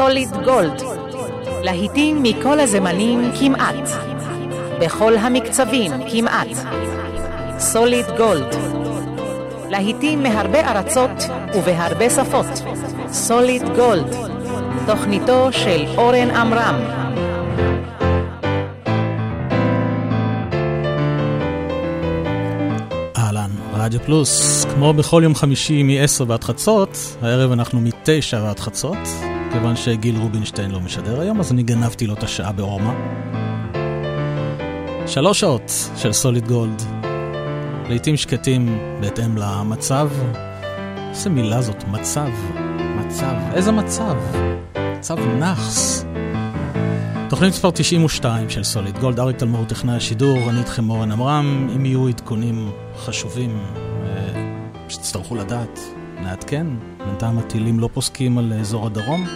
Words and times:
סוליד 0.00 0.30
גולד, 0.44 0.82
להיטים 1.62 2.22
מכל 2.22 2.60
הזמנים 2.60 3.30
כמעט, 3.40 3.88
בכל 4.80 5.16
המקצבים 5.16 5.92
כמעט. 6.12 6.48
סוליד 7.58 8.06
גולד, 8.16 8.54
להיטים 9.68 10.22
מהרבה 10.22 10.70
ארצות 10.70 11.10
ובהרבה 11.54 12.10
שפות. 12.10 12.62
סוליד 13.08 13.62
גולד, 13.76 14.16
תוכניתו 14.86 15.52
של 15.52 15.84
אורן 15.96 16.30
עמרם. 16.30 17.00
רדיו 23.74 24.00
פלוס, 24.00 24.64
כמו 24.64 24.92
בכל 24.94 25.20
יום 25.24 25.34
חמישי 25.34 25.82
מ-10 25.82 26.24
ועד 26.26 26.44
חצות, 26.44 26.98
הערב 27.22 27.52
אנחנו 27.52 27.80
מ-9 27.80 28.36
ועד 28.36 28.60
חצות, 28.60 28.98
כיוון 29.52 29.76
שגיל 29.76 30.16
רובינשטיין 30.16 30.70
לא 30.70 30.80
משדר 30.80 31.20
היום, 31.20 31.40
אז 31.40 31.52
אני 31.52 31.62
גנבתי 31.62 32.06
לו 32.06 32.14
את 32.14 32.22
השעה 32.22 32.52
באורמה. 32.52 32.94
שלוש 35.06 35.40
שעות 35.40 35.72
של 35.96 36.12
סוליד 36.12 36.48
גולד, 36.48 36.82
לעיתים 37.88 38.16
שקטים 38.16 38.78
בהתאם 39.00 39.36
למצב. 39.38 40.08
איזה 41.10 41.30
מילה 41.30 41.62
זאת, 41.62 41.84
מצב, 41.88 42.28
מצב, 42.96 43.34
איזה 43.54 43.72
מצב? 43.72 44.16
מצב 44.98 45.18
נאחס. 45.18 46.04
תוכנית 47.28 47.50
מספר 47.52 47.70
92 47.70 48.50
של 48.50 48.64
סוליד 48.64 48.98
גולד, 48.98 49.20
אריק 49.20 49.36
תלמור 49.36 49.64
טכנאי 49.64 49.96
השידור, 49.96 50.50
אני 50.50 50.58
איתכם 50.58 50.90
אורן 50.90 51.12
עמרם, 51.12 51.68
אם 51.76 51.86
יהיו 51.86 52.08
עדכונים 52.08 52.70
חשובים 52.96 53.58
אה, 54.04 54.60
שתצטרכו 54.88 55.34
לדעת, 55.34 55.80
נעדכן, 56.22 56.66
בינתיים 56.98 57.38
הטילים 57.38 57.80
לא 57.80 57.88
פוסקים 57.92 58.38
על 58.38 58.52
אזור 58.52 58.86
הדרום. 58.86 59.26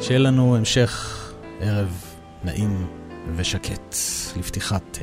שיהיה 0.00 0.18
לנו 0.18 0.56
המשך 0.56 1.14
ערב 1.60 2.04
נעים 2.44 2.86
ושקט. 3.36 3.94
לפתיחת 4.36 4.98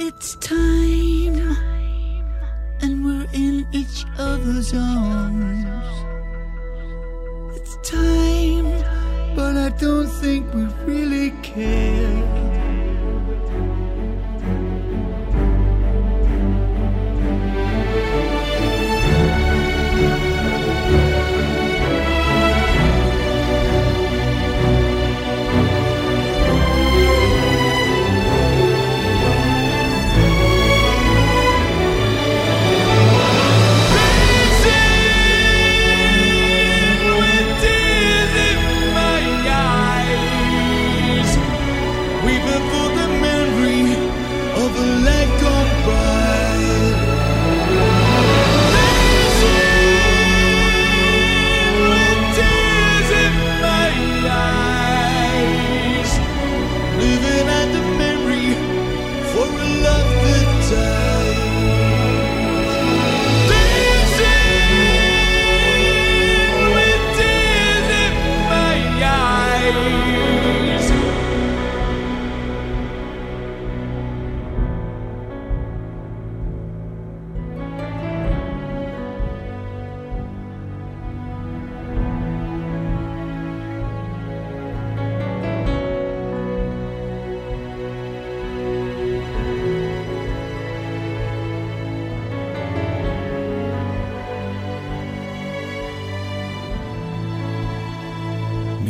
It's 0.00 0.36
time, 0.36 1.56
and 2.80 3.04
we're 3.04 3.26
in 3.32 3.66
each 3.72 4.04
other's 4.16 4.72
arms. 4.72 5.66
It's 7.56 7.76
time, 7.82 8.66
but 9.34 9.56
I 9.56 9.70
don't 9.70 10.06
think 10.06 10.54
we 10.54 10.66
really 10.86 11.32
care. 11.42 12.47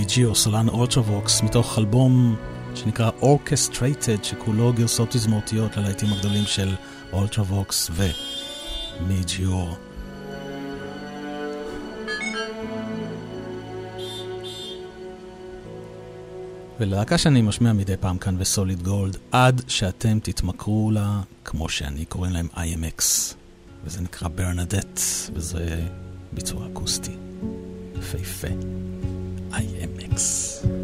שרפ. 0.08 0.14
מידג' 0.14 0.25
יור, 0.25 0.34
סולן 0.34 0.68
Ultravox, 0.68 1.42
מתוך 1.42 1.78
אלבום 1.78 2.36
שנקרא 2.74 3.10
Orchestrated, 3.20 4.24
שכולו 4.24 4.72
גרסות 4.72 5.08
תזמורתיות 5.10 5.76
ללהיטים 5.76 6.12
הגדולים 6.12 6.44
של 6.44 6.74
Ultravox 7.12 7.90
ומידג' 9.00 9.40
יור. 9.40 9.66
ולהקה 16.80 17.18
שאני 17.18 17.42
משמיע 17.42 17.72
מדי 17.72 17.96
פעם 18.00 18.18
כאן 18.18 18.38
ב 18.38 18.46
Solid 18.46 18.82
Gold, 18.82 19.16
עד 19.32 19.62
שאתם 19.68 20.18
תתמכרו 20.22 20.90
לה, 20.90 21.20
כמו 21.44 21.68
שאני 21.68 22.04
קורא 22.04 22.28
להם 22.28 22.48
IAMX, 22.54 23.02
וזה 23.84 24.00
נקרא 24.00 24.28
Bernadette, 24.28 25.00
וזה 25.34 25.80
ביצוע 26.32 26.66
אקוסטי. 26.66 27.16
יפהפה. 27.98 28.48
IMX. 29.50 30.77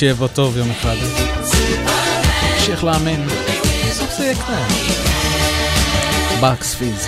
שיבוא 0.00 0.28
טוב 0.28 0.56
יום 0.56 0.70
אחד. 0.70 0.96
נמשיך 2.54 2.84
להאמין. 2.84 3.26
בסוף 3.90 4.18
זה 4.18 4.26
יקרה. 4.26 4.66
בקס 6.42 6.74
פיז. 6.74 7.06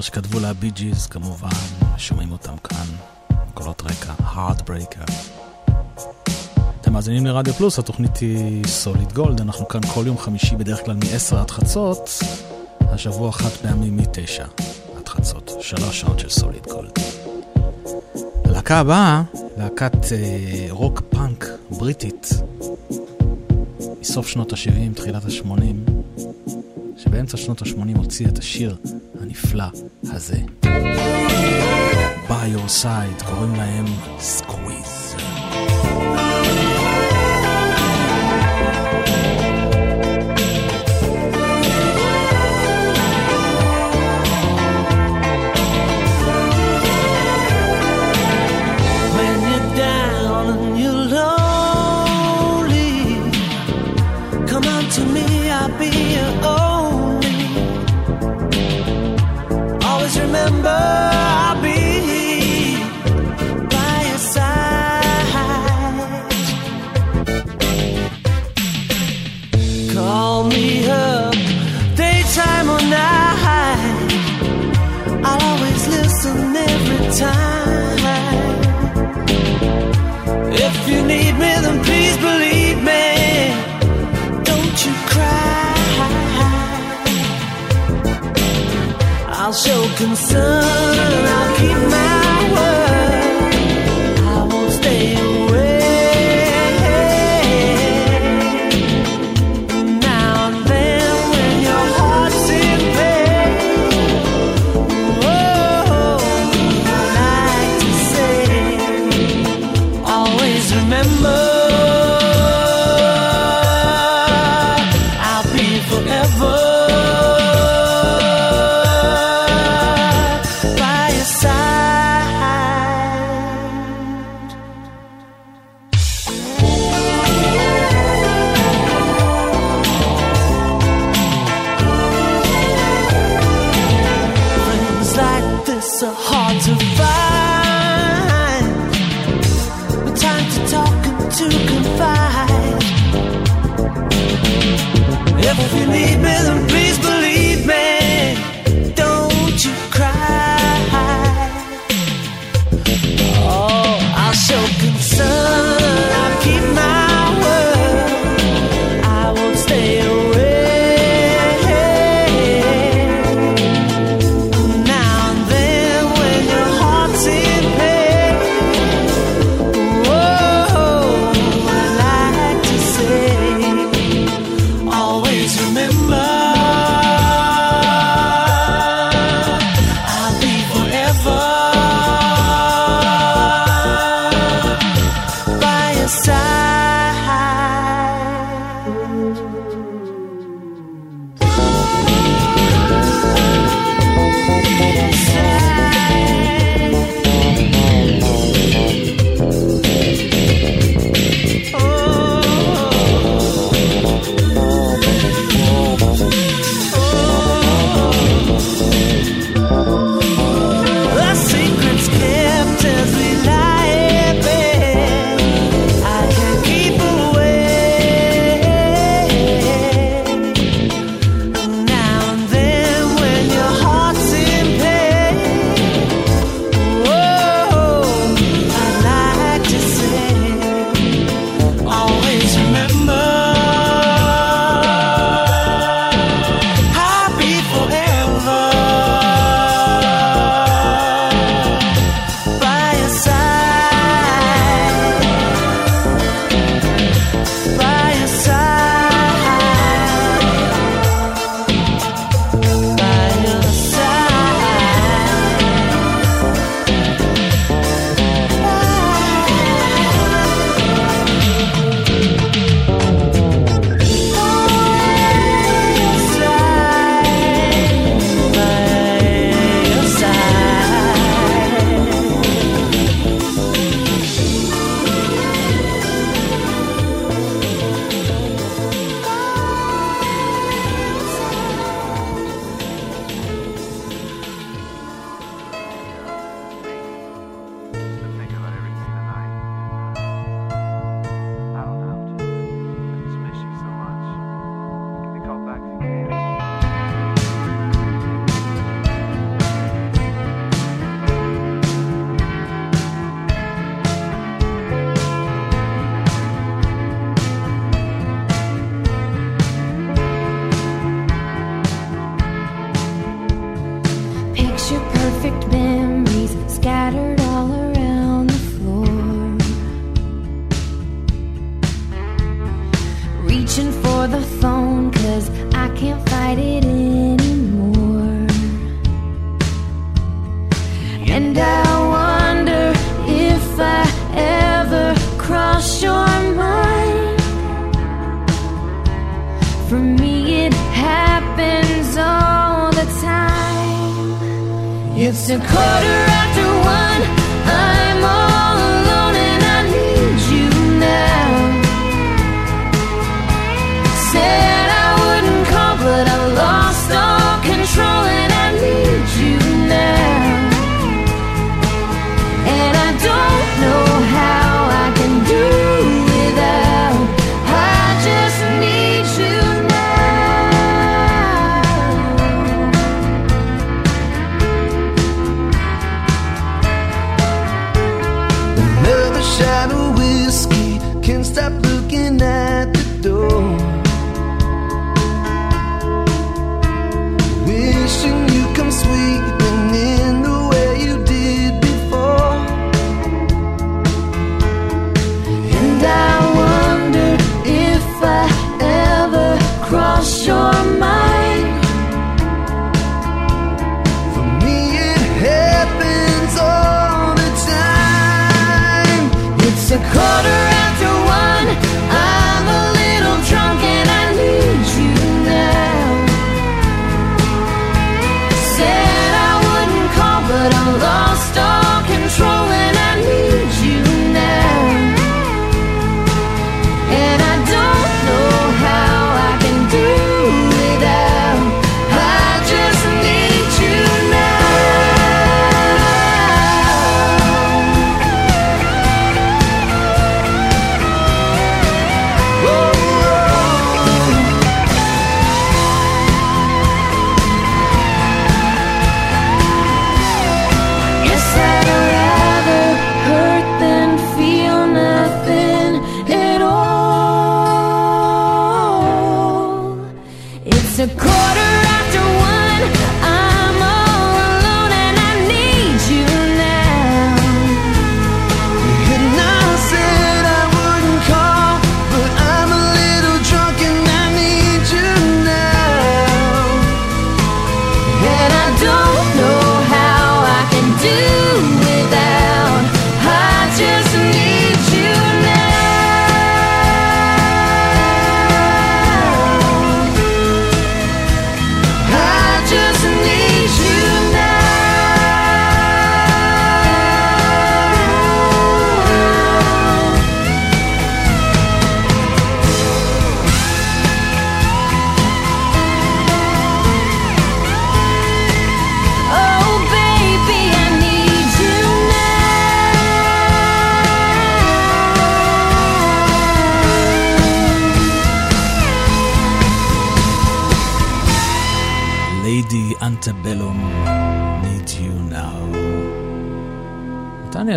שיר 0.00 0.06
שכתבו 0.06 0.40
לה 0.40 0.52
Bee 0.52 0.70
Gees 0.70 1.06
כמובן, 1.06 1.48
שומעים 1.96 2.32
אותם 2.32 2.56
כאן, 2.64 2.86
קולות 3.54 3.82
רקע, 3.82 4.12
Heartbreaker. 4.34 5.12
אתם 6.80 6.92
מאזינים 6.92 7.26
לרדיו 7.26 7.54
פלוס, 7.54 7.78
התוכנית 7.78 8.16
היא 8.16 8.66
Solid 8.66 9.12
Gold, 9.12 9.40
אנחנו 9.40 9.68
כאן 9.68 9.80
כל 9.94 10.04
יום 10.06 10.18
חמישי 10.18 10.56
בדרך 10.56 10.84
כלל 10.84 10.94
מ-10 10.94 11.36
עד 11.36 11.50
חצות, 11.50 12.10
השבוע 12.80 13.32
חד 13.32 13.48
פעמי 13.48 13.96
מ-9 13.96 14.62
עד 14.98 15.08
חצות, 15.08 15.52
שלוש 15.60 16.00
שעות 16.00 16.18
של 16.18 16.28
Solid 16.28 16.66
Gold. 16.66 16.92
הלהקה 18.44 18.78
הבאה, 18.78 19.22
להקת 19.56 20.12
אה, 20.12 20.66
רוק 20.70 21.02
פאנק 21.10 21.46
בריטית, 21.70 22.30
מסוף 24.00 24.28
שנות 24.28 24.52
ה-70, 24.52 24.94
תחילת 24.94 25.24
ה-80, 25.24 25.90
שבאמצע 26.96 27.36
שנות 27.36 27.62
ה-80 27.62 27.98
הוציא 27.98 28.26
את 28.26 28.38
השיר 28.38 28.76
הנפלא 29.20 29.64
הזה. 30.12 30.36
your 32.50 32.68
side, 32.82 33.24
קוראים 33.30 33.54
להם 33.54 33.84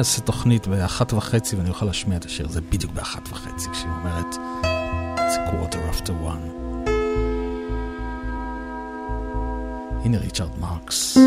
אעשה 0.03 0.21
תוכנית 0.21 0.67
באחת 0.67 1.13
וחצי 1.13 1.55
ואני 1.55 1.69
אוכל 1.69 1.85
להשמיע 1.85 2.17
את 2.17 2.25
השיר 2.25 2.45
הזה 2.45 2.61
בדיוק 2.61 2.91
באחת 2.91 3.29
וחצי, 3.31 3.69
כשהיא 3.71 3.91
אומרת, 3.91 4.35
it's 5.15 5.37
a 5.37 5.51
quarter 5.51 5.77
after 5.95 6.09
one. 6.09 6.49
הנה 10.05 10.17
ריצ'רד 10.17 10.59
מרקס. 10.59 11.17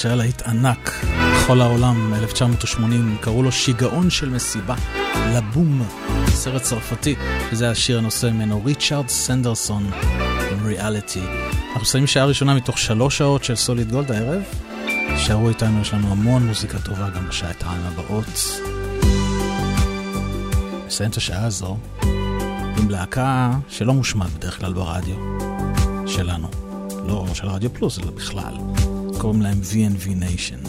שהיה 0.00 0.14
להיט 0.14 0.42
ענק 0.42 0.90
בכל 1.34 1.60
העולם, 1.60 2.14
1980, 2.14 3.16
קראו 3.20 3.42
לו 3.42 3.52
שיגעון 3.52 4.10
של 4.10 4.28
מסיבה, 4.28 4.74
לבום, 5.34 5.82
סרט 6.26 6.62
צרפתי, 6.62 7.14
וזה 7.52 7.70
השיר 7.70 7.98
הנושא 7.98 8.26
ממנו, 8.26 8.64
ריצ'ארד 8.64 9.08
סנדרסון, 9.08 9.90
ריאליטי. 10.64 11.22
אנחנו 11.72 11.86
שמים 11.86 12.06
שעה 12.06 12.24
ראשונה 12.24 12.54
מתוך 12.54 12.78
שלוש 12.78 13.18
שעות 13.18 13.44
של 13.44 13.54
סוליד 13.54 13.90
גולד 13.90 14.12
הערב, 14.12 14.42
תישארו 15.16 15.48
איתנו, 15.48 15.80
יש 15.80 15.94
לנו 15.94 16.12
המון 16.12 16.46
מוזיקה 16.46 16.78
טובה 16.78 17.08
גם 17.10 17.28
בשעתיים 17.28 17.82
הבאות. 17.86 18.60
נסיים 20.86 21.10
את 21.10 21.16
השעה 21.16 21.44
הזו 21.46 21.76
עם 22.78 22.90
להקה 22.90 23.50
שלא 23.68 23.94
מושמעת 23.94 24.30
בדרך 24.30 24.60
כלל 24.60 24.72
ברדיו, 24.72 25.16
שלנו. 26.06 26.48
לא 27.06 27.26
של 27.34 27.46
רדיו 27.46 27.74
פלוס, 27.74 27.98
אלא 27.98 28.10
בכלל. 28.10 28.69
קוראים 29.20 29.42
להם 29.42 29.60
V&V 29.72 30.06
Nation. 30.06 30.68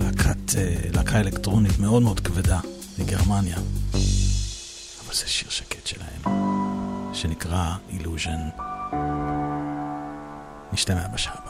להקת, 0.00 0.56
אה, 0.58 0.74
להקה 0.94 1.20
אלקטרונית 1.20 1.78
מאוד 1.78 2.02
מאוד 2.02 2.20
כבדה 2.20 2.60
מגרמניה. 2.98 3.56
אבל 5.06 5.14
זה 5.14 5.28
שיר 5.28 5.50
שקט 5.50 5.86
שלהם, 5.86 6.22
שנקרא 7.12 7.74
Illusion. 7.90 8.62
נשתמע 10.72 11.08
בשעה. 11.14 11.41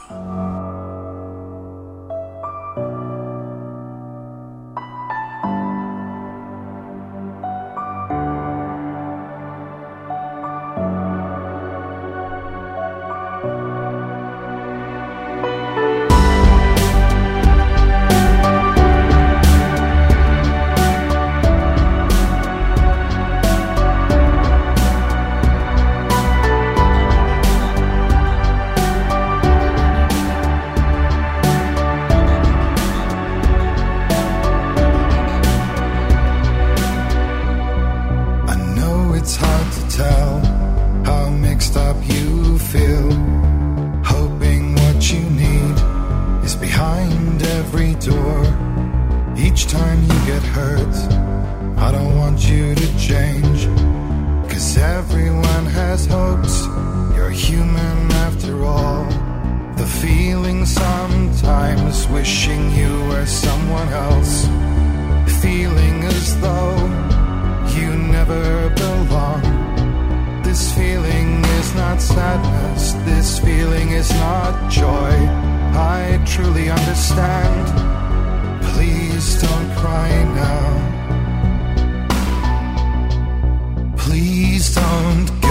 stormed 84.73 85.42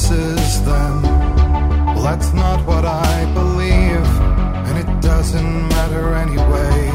answers 0.00 0.60
then. 0.62 1.02
Well, 1.86 2.02
that's 2.02 2.32
not 2.32 2.66
what 2.66 2.84
I 2.84 3.30
believe, 3.34 4.06
and 4.66 4.78
it 4.78 5.00
doesn't 5.02 5.68
matter 5.68 6.14
anyway. 6.14 6.88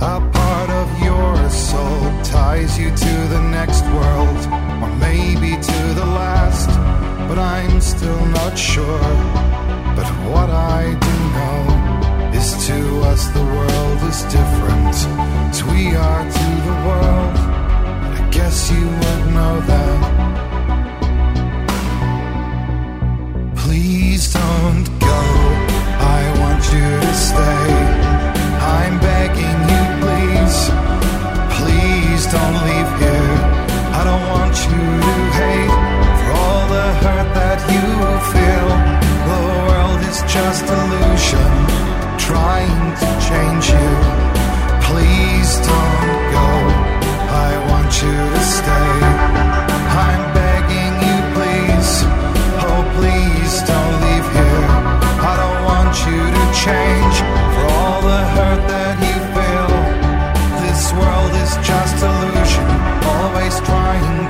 A 0.00 0.20
part 0.32 0.70
of 0.70 0.88
your 1.02 1.50
soul 1.50 2.22
ties 2.22 2.78
you 2.78 2.90
to 2.90 3.14
the 3.34 3.40
next 3.50 3.82
world, 3.86 4.38
or 4.82 4.90
maybe 4.96 5.60
to 5.60 5.80
the 5.94 6.06
last, 6.06 6.68
but 7.28 7.38
I'm 7.38 7.80
still 7.80 8.26
not 8.26 8.56
sure. 8.56 9.10
But 9.96 10.08
what 10.30 10.50
I 10.50 10.94
do 11.06 11.14
know 11.36 12.38
is 12.38 12.66
to 12.68 12.78
us 13.10 13.26
the 13.28 13.44
world 13.56 13.98
is 14.10 14.22
different, 14.36 14.94
as 15.50 15.64
we 15.64 15.96
are 15.96 16.24
to 16.38 16.48
the 16.68 16.76
world. 16.88 17.36
I 18.18 18.28
guess 18.30 18.70
you 18.70 18.86
would 18.86 19.34
know 19.34 19.60
that. 19.60 20.47
Please 23.78 24.32
don't 24.32 24.86
go. 24.98 25.20
I 26.18 26.20
want 26.40 26.62
you 26.74 26.88
to 27.06 27.14
stay. 27.14 27.66
I'm 28.76 28.98
begging 28.98 29.60
you, 29.72 29.84
please. 30.02 30.58
Please 31.58 32.22
don't 32.34 32.56
leave 32.66 32.90
here. 33.02 33.34
I 33.98 34.02
don't 34.08 34.26
want 34.34 34.56
you 34.66 34.82
to 35.06 35.14
hate 35.38 35.74
for 36.18 36.30
all 36.42 36.62
the 36.74 36.86
hurt 37.02 37.30
that 37.38 37.60
you 37.74 37.86
feel. 38.34 38.68
The 39.30 39.40
world 39.68 40.00
is 40.10 40.18
just 40.34 40.64
illusion 40.78 41.52
trying 42.18 42.84
to 43.02 43.08
change 43.30 43.66
you. 43.78 43.90
Please 44.90 45.50
don't 45.70 46.18
go. 46.34 46.48
I 47.46 47.50
want 47.70 47.90
you 48.02 48.16
to 48.34 48.42
stay. 48.58 49.47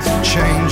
to 0.01 0.23
change. 0.23 0.68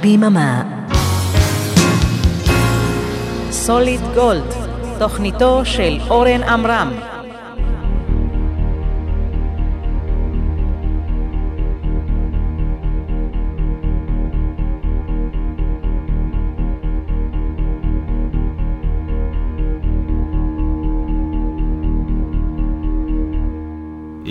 ביממה. 0.00 0.62
סוליד 3.50 4.00
גולד, 4.14 4.54
תוכניתו 4.98 5.60
של 5.64 5.98
אורן 6.10 6.42
עמרם. 6.42 6.92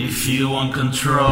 If 0.08 0.28
you 0.28 0.50
want 0.56 0.72
control 0.74 1.29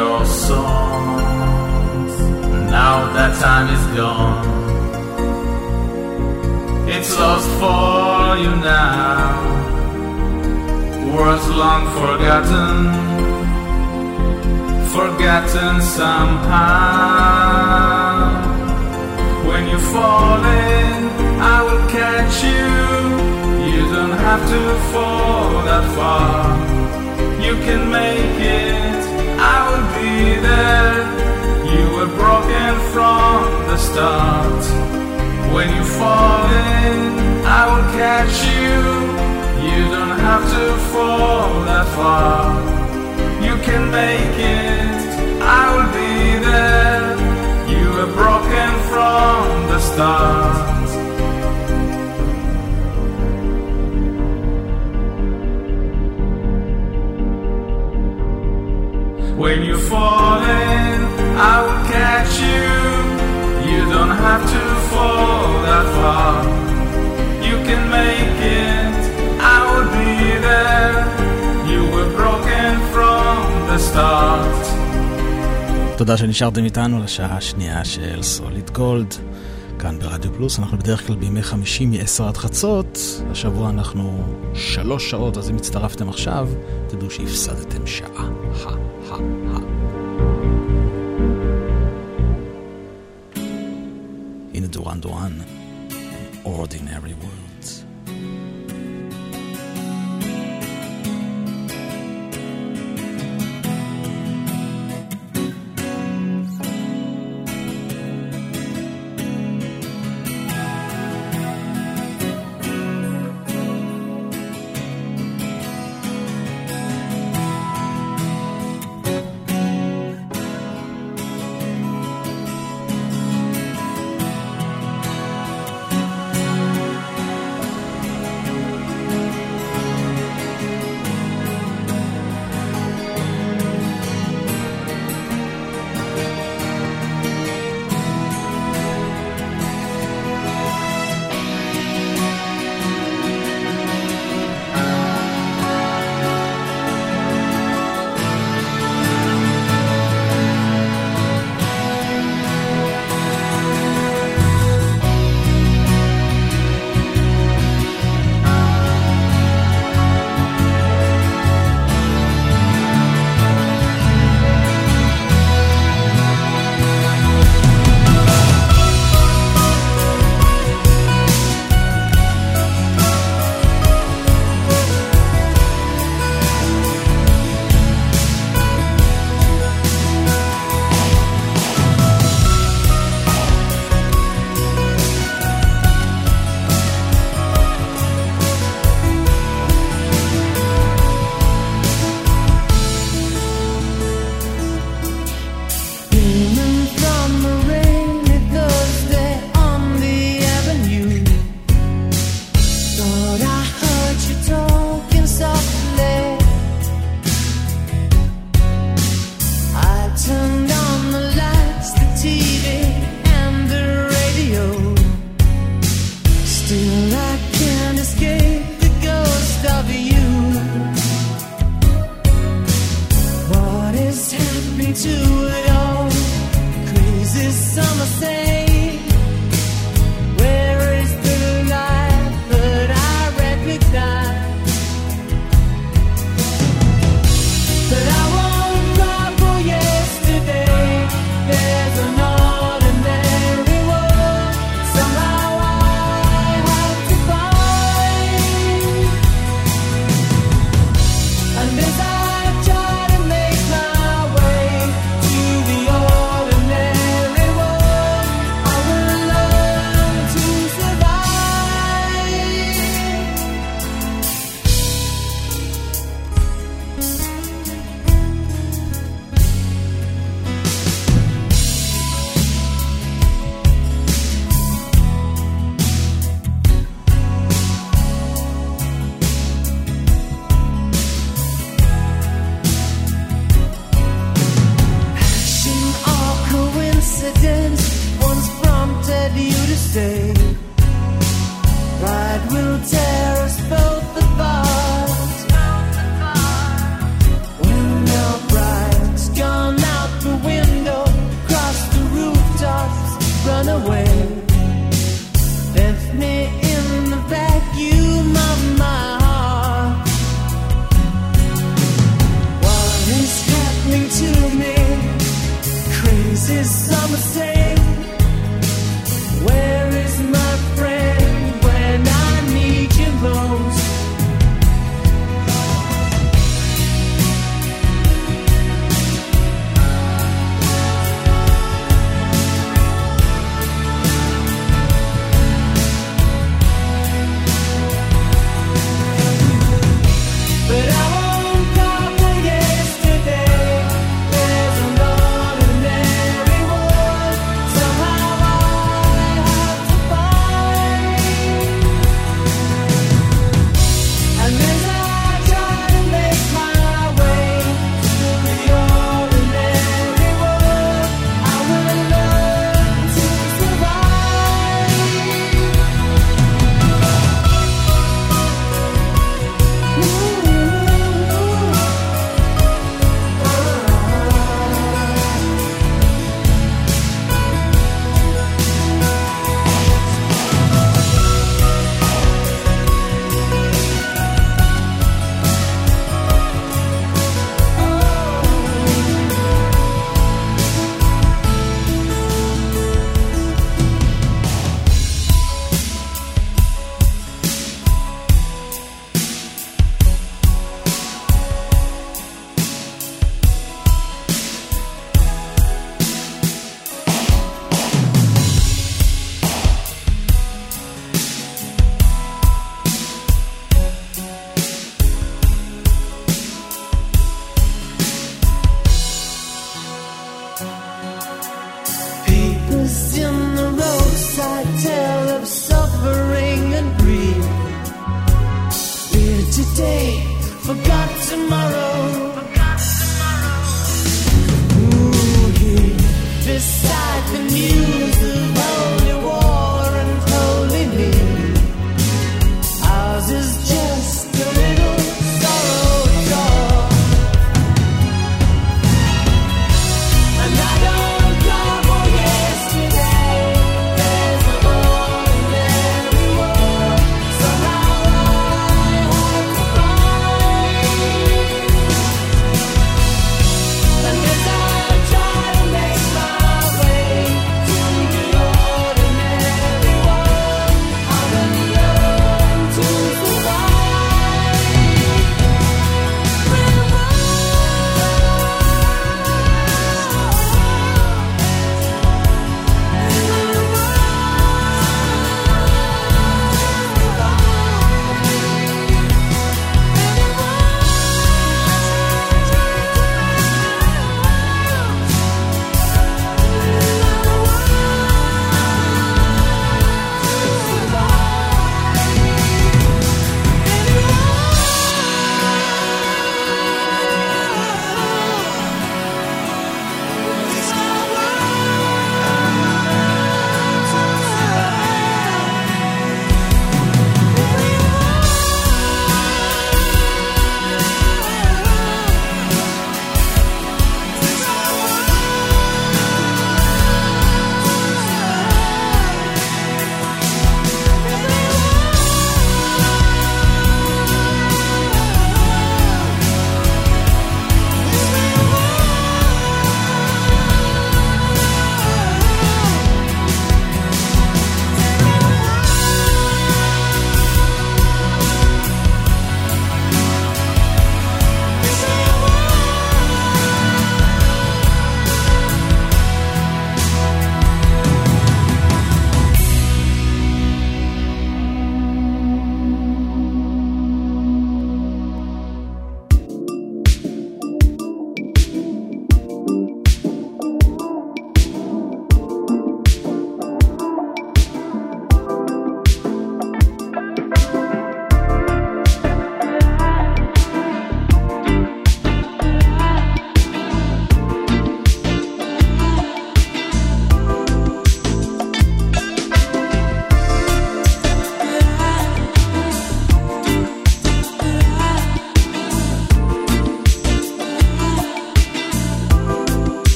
your 0.00 0.24
songs. 0.24 2.14
Now 2.78 2.96
that 3.16 3.32
time 3.46 3.68
is 3.76 3.84
gone. 4.00 4.46
It's 6.94 7.12
lost 7.22 7.50
for 7.60 8.14
you 8.42 8.52
now. 8.74 9.28
Words 11.14 11.46
long 11.62 11.84
forgotten 12.00 12.74
forgotten 14.96 15.74
somehow. 15.98 17.40
When 19.48 19.62
you 19.72 19.78
fall 19.94 20.42
in, 20.68 20.98
I 21.54 21.58
will 21.66 21.84
catch 21.98 22.36
you. 22.52 22.68
You 23.72 23.82
don't 23.94 24.16
have 24.28 24.42
to 24.54 24.60
fall 24.90 25.50
that 25.68 25.84
far. 25.96 26.38
You 27.46 27.54
can 27.66 27.82
make 27.98 28.38
it. 28.64 28.80
There. 30.42 31.04
You 31.72 31.84
were 31.96 32.12
broken 32.16 32.72
from 32.92 33.44
the 33.70 33.76
start. 33.76 34.64
When 35.54 35.68
you 35.76 35.84
fall 35.84 36.46
in, 36.50 37.44
I 37.44 37.62
will 37.70 37.86
catch 38.00 38.36
you. 38.54 38.74
You 39.68 39.80
don't 39.94 40.18
have 40.28 40.44
to 40.56 40.64
fall 40.92 41.64
that 41.64 41.86
far. 41.94 42.56
You 43.46 43.54
can 43.66 43.90
make 43.90 44.36
it. 44.38 45.00
I 45.42 45.62
will 45.74 45.90
be 46.00 46.38
there. 46.48 47.16
You 47.74 47.84
were 47.96 48.12
broken 48.22 48.70
from 48.90 49.66
the 49.68 49.80
start. 49.80 50.79
When 59.43 59.63
you 59.69 59.77
fall 59.91 60.39
in, 60.41 60.97
I 61.53 61.55
will 61.65 61.83
catch 61.95 62.33
you. 62.49 62.69
You 63.69 63.81
don't 63.95 64.15
have 64.27 64.43
to 64.55 64.63
fall 64.91 65.47
that 65.67 65.85
far. 65.97 66.35
You 67.47 67.55
can 67.67 67.81
make 67.99 68.39
it. 68.63 69.01
I 69.55 69.57
will 69.69 69.89
be 69.99 70.13
there. 70.49 70.97
You 71.71 71.81
were 71.93 72.09
broken 72.19 72.71
from 72.93 73.37
the 73.69 73.79
start. 73.79 74.65
תודה 75.97 76.17
שנשארתם 76.17 76.63
איתנו 76.63 77.03
לשעה 77.03 77.37
השנייה 77.37 77.85
של 77.85 78.21
סוליד 78.21 78.69
גולד. 78.69 79.13
כאן 79.80 79.98
ברדיו 79.98 80.32
פלוס, 80.34 80.58
אנחנו 80.58 80.78
בדרך 80.78 81.06
כלל 81.06 81.16
בימי 81.16 81.42
חמישי 81.42 81.86
מ-10 81.86 82.22
עד 82.28 82.36
חצות. 82.36 82.98
השבוע 83.30 83.70
אנחנו 83.70 84.24
שלוש 84.54 85.10
שעות, 85.10 85.36
אז 85.36 85.50
אם 85.50 85.56
הצטרפתם 85.56 86.08
עכשיו, 86.08 86.48
תדעו 86.88 87.10
שהפסדתם 87.10 87.86
שעה. 87.86 88.08
הא, 88.16 88.76
הא, 89.10 89.16
הא. 89.46 89.60
הנה 94.54 94.66
דורן 94.66 95.00
דורן, 95.00 95.32
Ordinary 96.44 97.14
Worlds. 97.22 97.49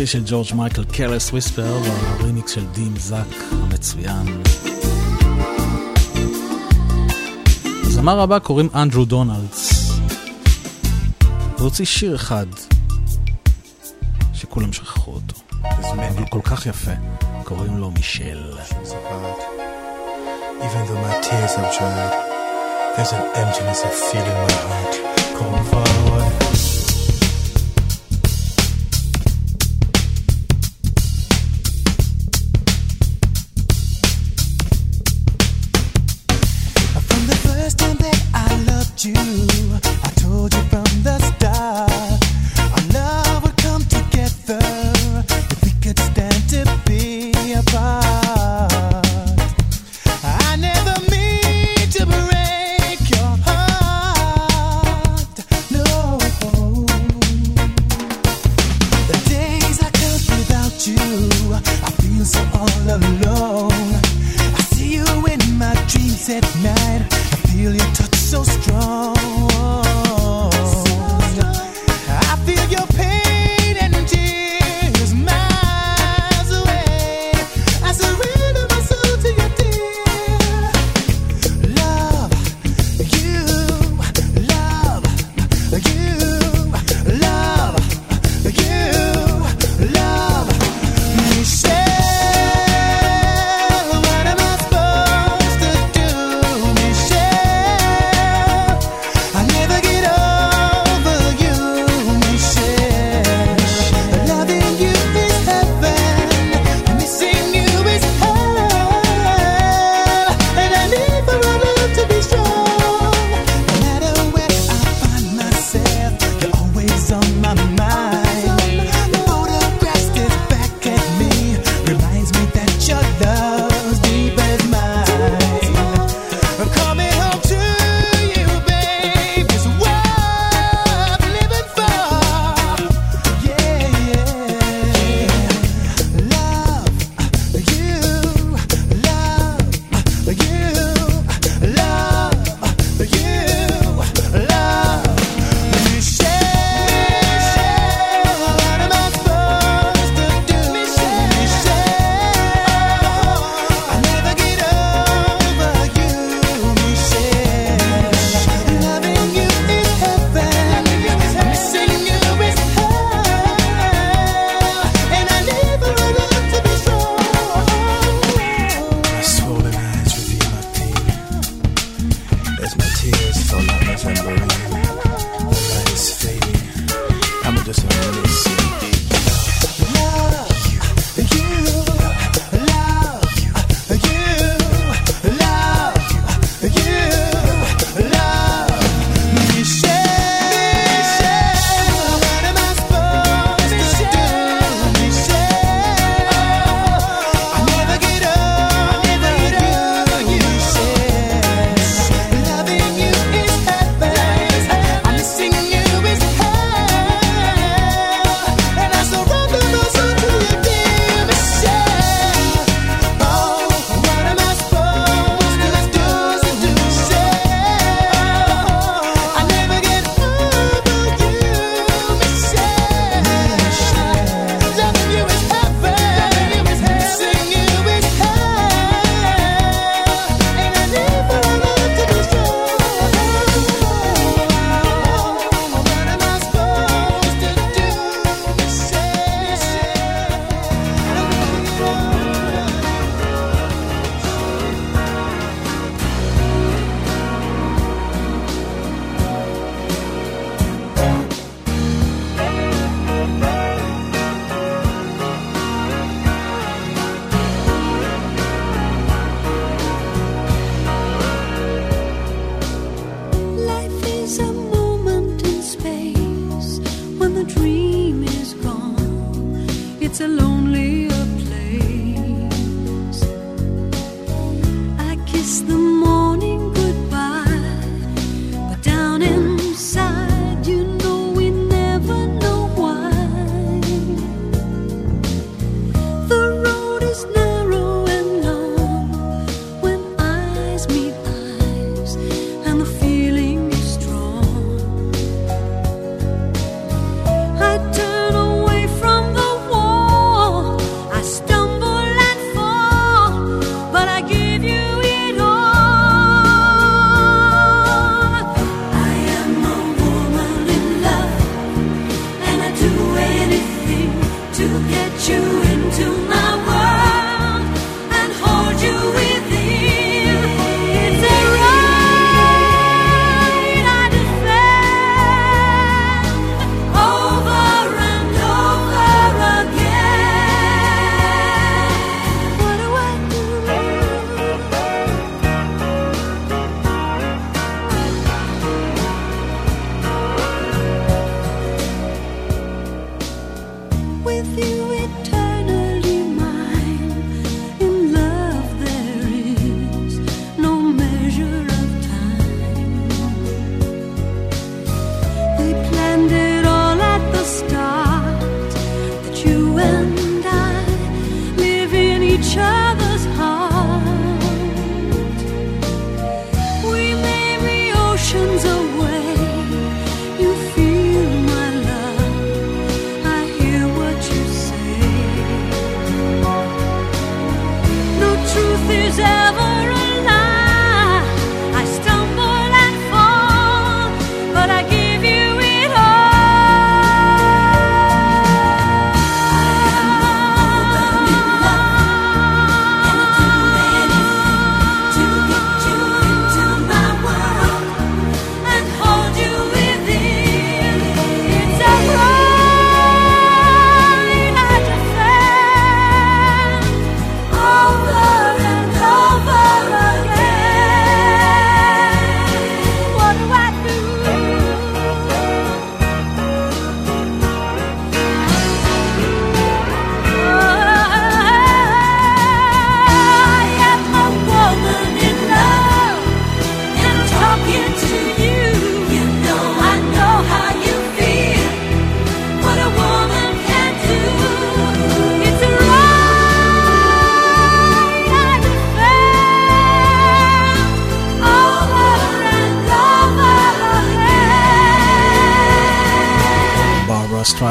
הנוכחי 0.00 0.12
של 0.12 0.22
ג'ורג' 0.26 0.54
מייקל 0.54 0.84
Careless 0.84 1.30
Whisper 1.30 1.78
והרימיקס 1.82 2.50
של 2.50 2.66
Dim 2.72 2.94
Zach 2.96 3.26
המצוין. 3.52 4.42
הזמר 7.84 8.20
הבא 8.20 8.38
קוראים 8.38 8.68
אנדרו 8.74 9.04
דונלדס. 9.04 9.90
הוא 11.58 11.64
הוציא 11.64 11.84
שיר 11.84 12.14
אחד 12.14 12.46
שכולם 14.34 14.72
שכחו 14.72 15.10
אותו. 15.12 15.34
אבל 15.62 16.24
כל 16.30 16.40
כך 16.44 16.66
יפה. 16.66 16.92
קוראים 17.44 17.78
לו 17.78 17.90
Mishale. 17.90 18.52
Even 20.60 20.82
though 20.86 21.00
my 21.06 21.14
tears 21.26 21.54
have 21.58 21.70
dried, 21.76 22.14
there's 22.96 23.12
an 23.18 23.24
emptiness 23.42 23.80
I 23.88 23.90
feel 24.06 24.28
my 24.44 24.56
heart. 24.68 24.94
Come 25.38 25.64
forward. 25.70 26.29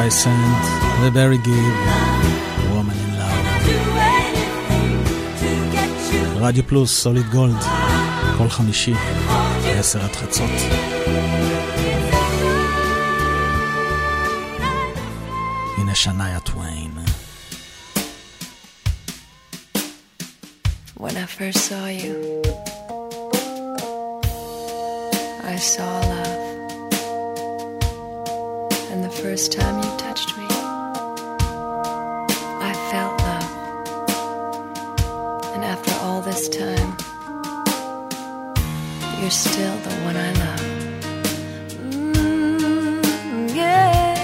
סייסנט 0.09 0.65
וברי 1.01 1.37
גיב, 1.37 1.73
Woman 2.71 2.93
in 2.93 3.19
Love. 3.19 3.47
רדיו 6.35 6.67
פלוס, 6.67 7.01
סוליד 7.01 7.29
גולד, 7.29 7.61
כל 8.37 8.49
חמישי, 8.49 8.93
עשר 9.65 10.01
עד 10.03 10.15
חצות. 10.15 10.49
הנה 15.77 15.95
שניה 15.95 16.39
טוויין. 16.39 16.91
When 20.97 21.15
I 21.23 21.27
first 21.39 21.59
saw 21.69 21.85
you 22.01 22.08
this 36.31 36.47
time, 36.49 36.91
you're 39.19 39.37
still 39.47 39.77
the 39.87 39.95
one 40.07 40.15
I 40.15 40.31
love. 40.43 40.65
Mm, 41.93 43.55
yeah. 43.55 44.15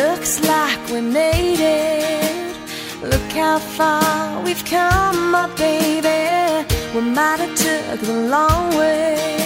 Looks 0.00 0.32
like 0.52 0.82
we 0.90 1.00
made 1.00 1.60
it. 1.60 2.56
Look 3.12 3.30
how 3.42 3.58
far 3.58 4.42
we've 4.42 4.64
come, 4.64 5.30
my 5.30 5.46
baby. 5.54 6.20
We 6.94 7.00
might 7.02 7.38
have 7.44 7.54
took 7.64 8.00
the 8.00 8.18
long 8.34 8.76
way. 8.76 9.39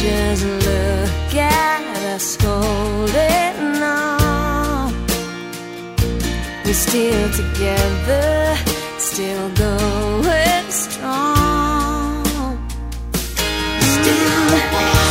Just 0.00 0.44
look 0.44 1.34
at 1.34 2.14
us 2.14 2.36
holding 2.40 3.82
on. 3.82 4.94
We're 6.64 6.72
still 6.72 7.28
together, 7.32 8.56
still 8.98 9.48
going 9.56 10.70
strong. 10.70 12.24
Still, 13.82 14.58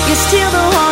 you're 0.08 0.16
still 0.16 0.52
the 0.52 0.78
one. 0.78 0.87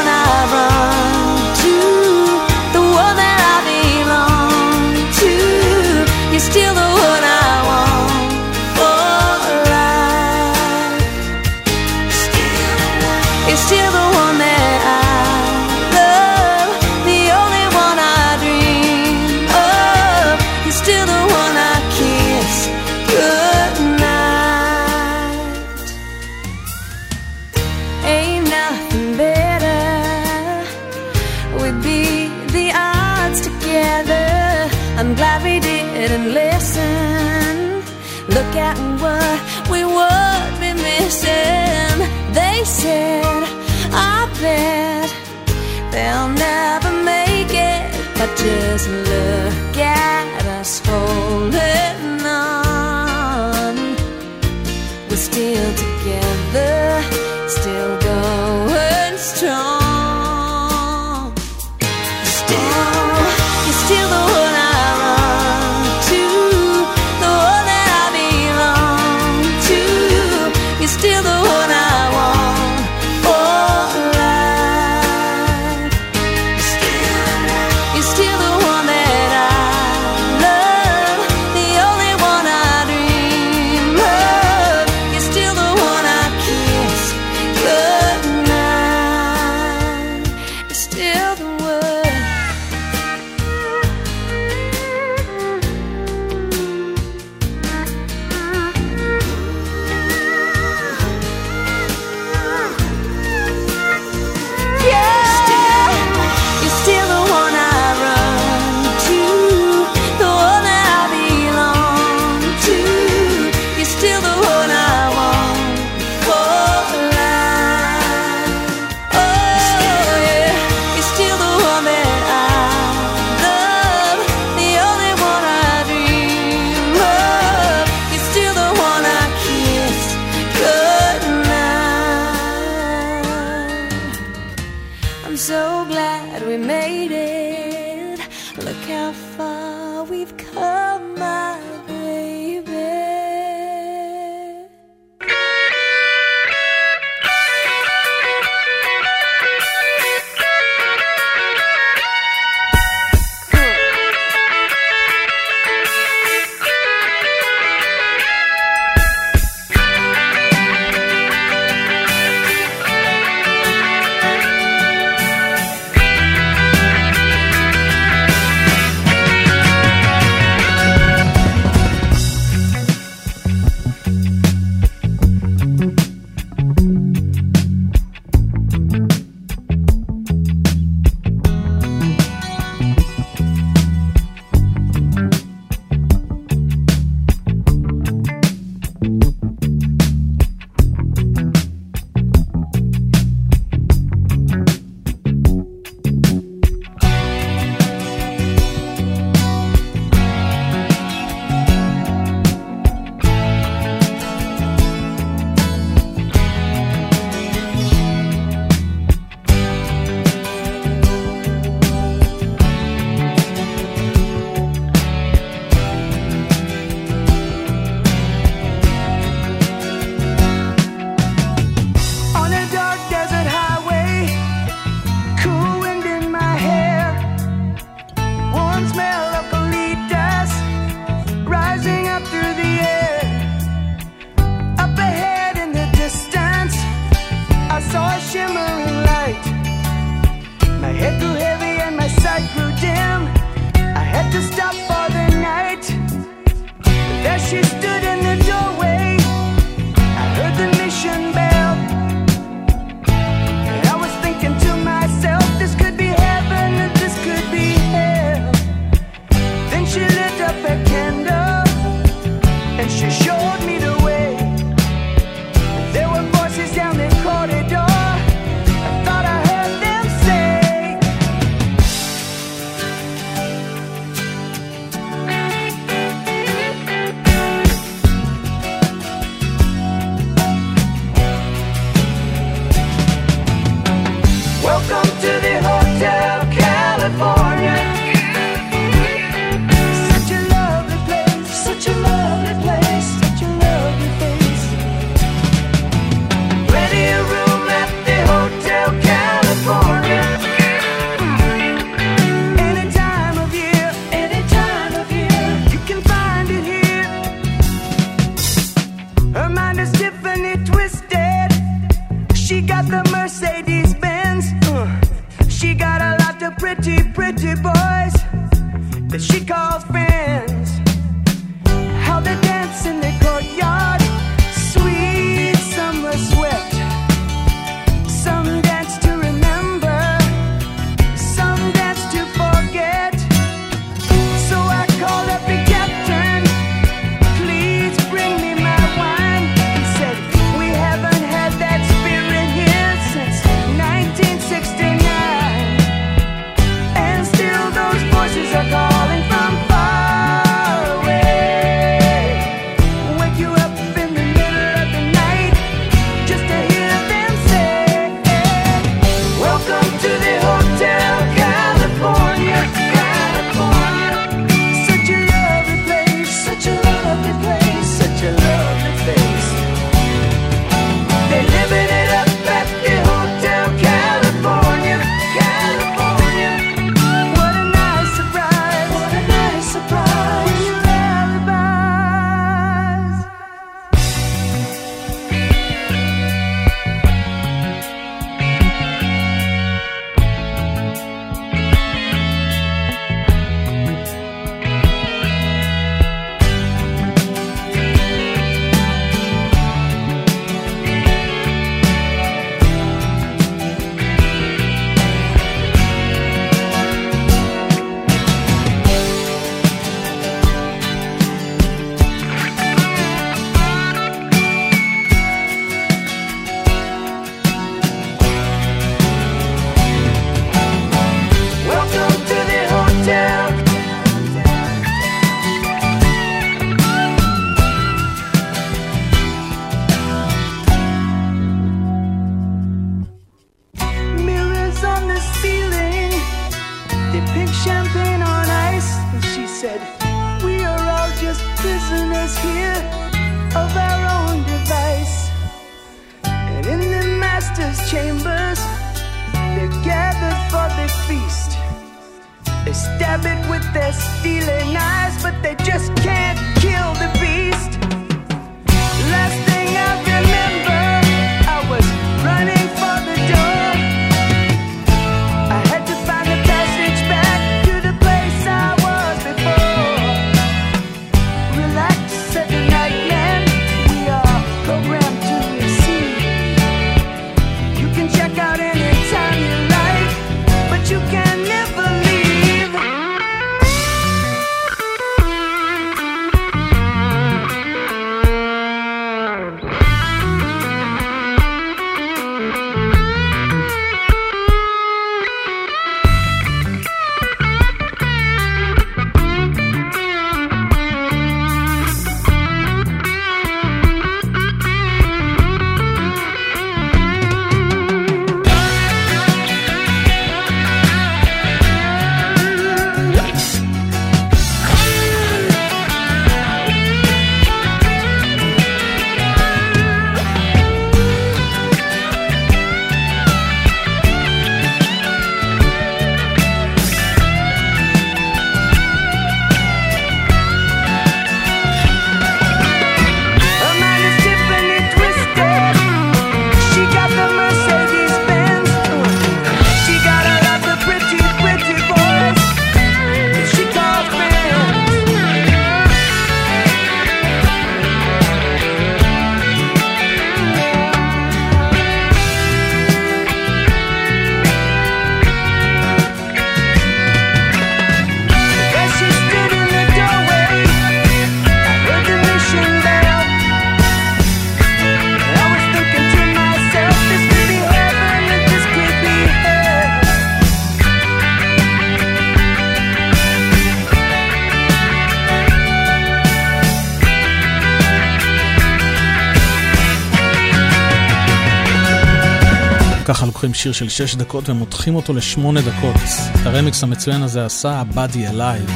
שיר 583.65 583.73
של 583.73 583.89
6 583.89 584.15
דקות 584.15 584.49
ומותחים 584.49 584.95
אותו 584.95 585.13
ל-8 585.13 585.39
דקות. 585.65 585.95
את 586.41 586.45
הרמיקס 586.45 586.83
המצוין 586.83 587.21
הזה 587.21 587.45
עשה 587.45 587.71
ה-Body 587.71 588.31
Alive, 588.31 588.71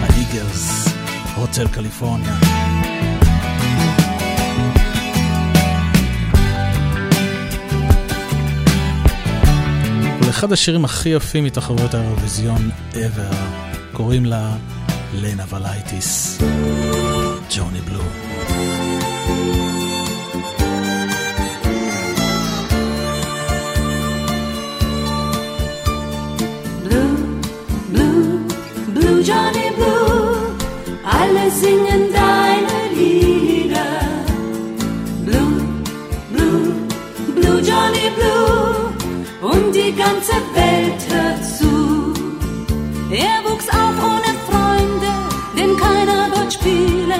האיגלס, 0.00 0.88
הוטל 1.36 1.68
קליפורניה. 1.68 2.36
ולאחד 10.22 10.52
השירים 10.52 10.84
הכי 10.84 11.08
יפים 11.08 11.44
מתחרויות 11.44 11.94
האירוויזיון 11.94 12.70
ever, 12.92 13.34
קוראים 13.92 14.24
לה 14.24 14.56
לנה 15.14 15.44
ולייטיס, 15.50 16.38
ג'וני 17.56 17.80
בלום. 17.80 18.27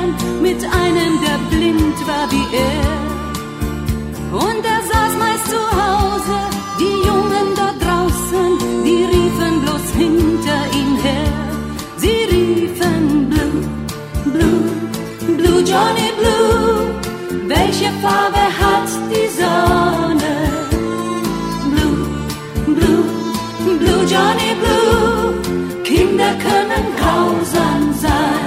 Männlein 0.08 0.42
mit 0.42 0.64
einem, 0.64 1.20
der 1.20 1.38
blind 1.50 2.06
war 2.06 2.30
wie 2.30 2.46
er. 2.56 2.98
Und 4.32 4.64
er 4.64 4.82
saß 4.90 5.12
meist 5.18 5.46
zu 5.46 5.60
Hause, 5.82 6.36
die 6.78 7.06
Jungen 7.06 7.48
da 7.56 7.68
draußen, 7.82 8.58
die 8.84 9.04
riefen 9.04 9.62
bloß 9.62 9.86
hinter 9.96 10.60
ihm 10.78 10.96
her. 11.02 11.32
Sie 11.96 12.18
riefen 12.32 13.30
Blue, 13.30 13.62
Blue, 14.32 15.36
Blue 15.36 15.60
Johnny 15.60 16.10
Blue, 16.18 16.94
welche 17.46 17.90
Farbe 18.02 18.44
hat 18.60 18.88
die 19.10 19.28
Sonne? 19.40 20.34
Blue, 21.70 22.00
Blue, 22.76 23.04
Blue 23.78 24.04
Johnny 24.12 24.52
Blue, 24.62 25.82
Kinder 25.84 26.32
können 26.44 26.86
grausam 26.96 27.94
sein. 28.00 28.37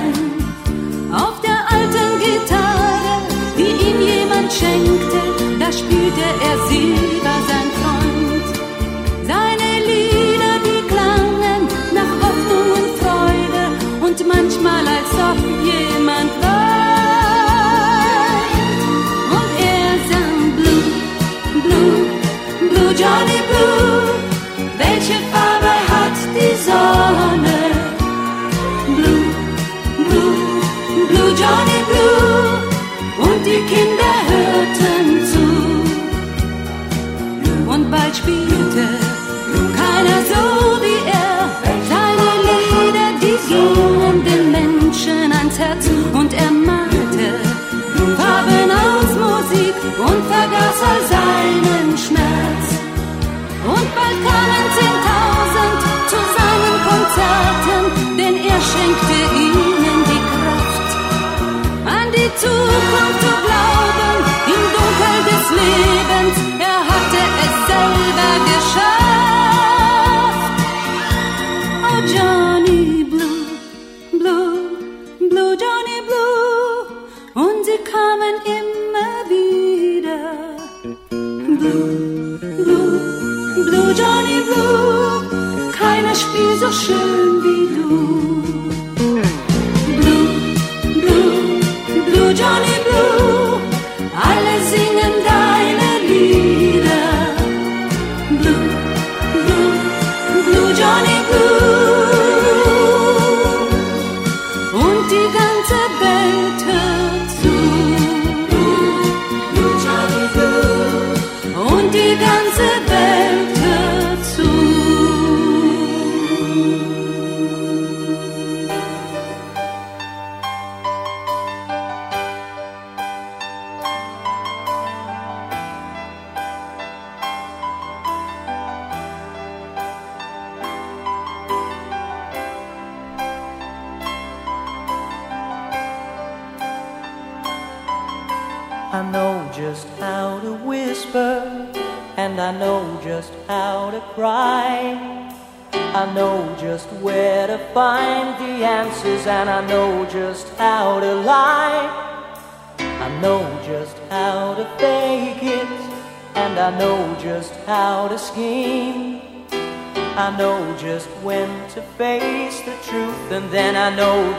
Brasil. 6.52 7.11
salsa. 50.82 51.21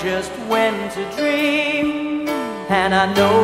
just 0.02 0.32
when 0.50 0.74
to 0.90 1.16
dream, 1.16 2.26
and 2.68 2.92
I 2.92 3.14
know 3.14 3.41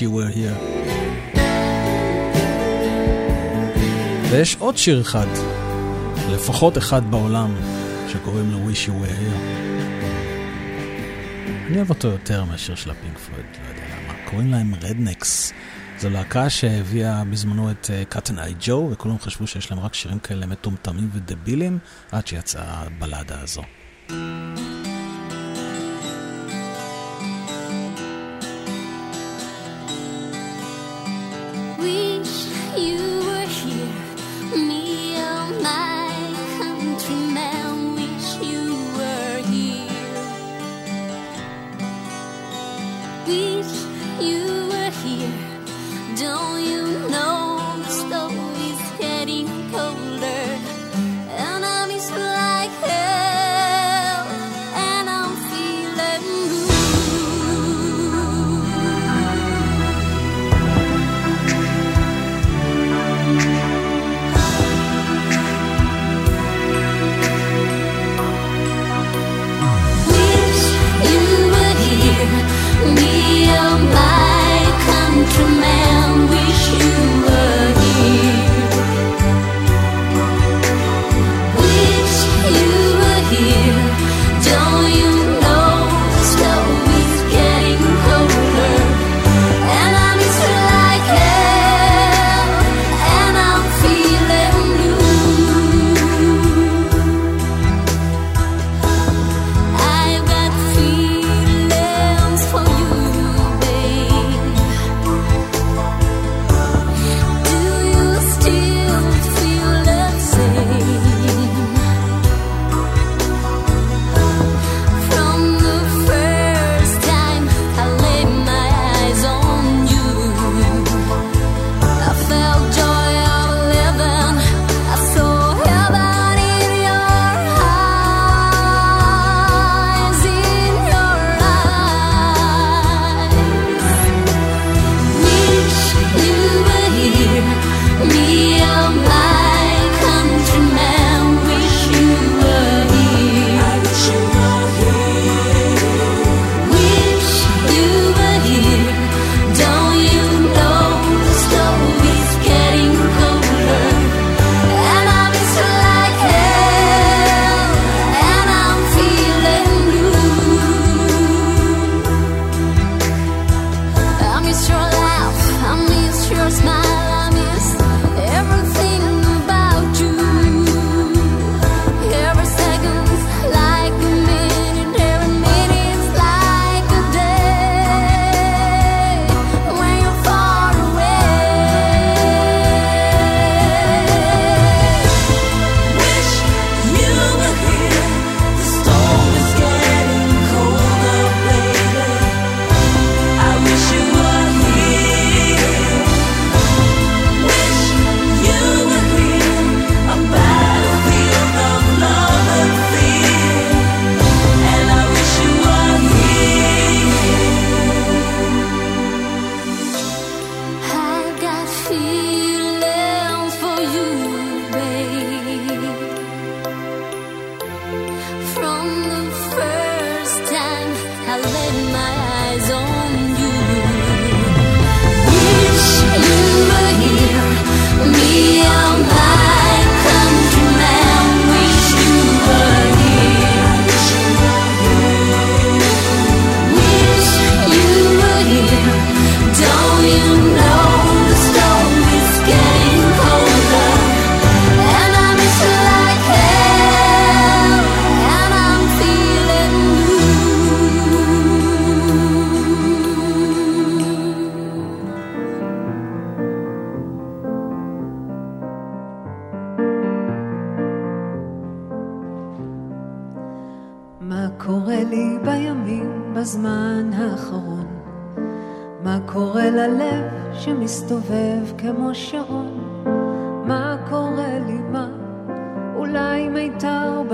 you 0.00 0.10
were 0.10 0.36
here. 0.36 0.80
ויש 4.30 4.56
עוד 4.58 4.76
שיר 4.76 5.00
אחד, 5.00 5.26
לפחות 6.30 6.78
אחד 6.78 7.10
בעולם, 7.10 7.54
שקוראים 8.08 8.50
לו 8.50 8.58
wish 8.70 8.86
you 8.86 8.90
were 8.90 9.20
here. 9.20 9.60
אני 11.66 11.76
אוהב 11.76 11.90
אותו 11.90 12.08
יותר 12.08 12.44
מאשר 12.44 12.74
של 12.74 12.90
הפינק 12.90 13.18
פרויד, 13.18 13.46
לא 13.64 13.68
יודע 13.68 13.82
למה. 13.82 14.14
קוראים 14.30 14.50
להם 14.50 14.74
רדנקס. 14.82 15.52
זו 15.98 16.10
להקה 16.10 16.50
שהביאה 16.50 17.24
בזמנו 17.24 17.70
את 17.70 17.90
קאטן 18.08 18.38
איי 18.38 18.54
ג'ו, 18.60 18.88
וכולם 18.92 19.18
חשבו 19.18 19.46
שיש 19.46 19.70
להם 19.70 19.80
רק 19.80 19.94
שירים 19.94 20.18
כאלה 20.18 20.46
מטומטמים 20.46 21.10
ודבילים, 21.12 21.78
עד 22.12 22.26
שיצאה 22.26 22.64
הבלדה 22.64 23.40
הזו. 23.40 23.62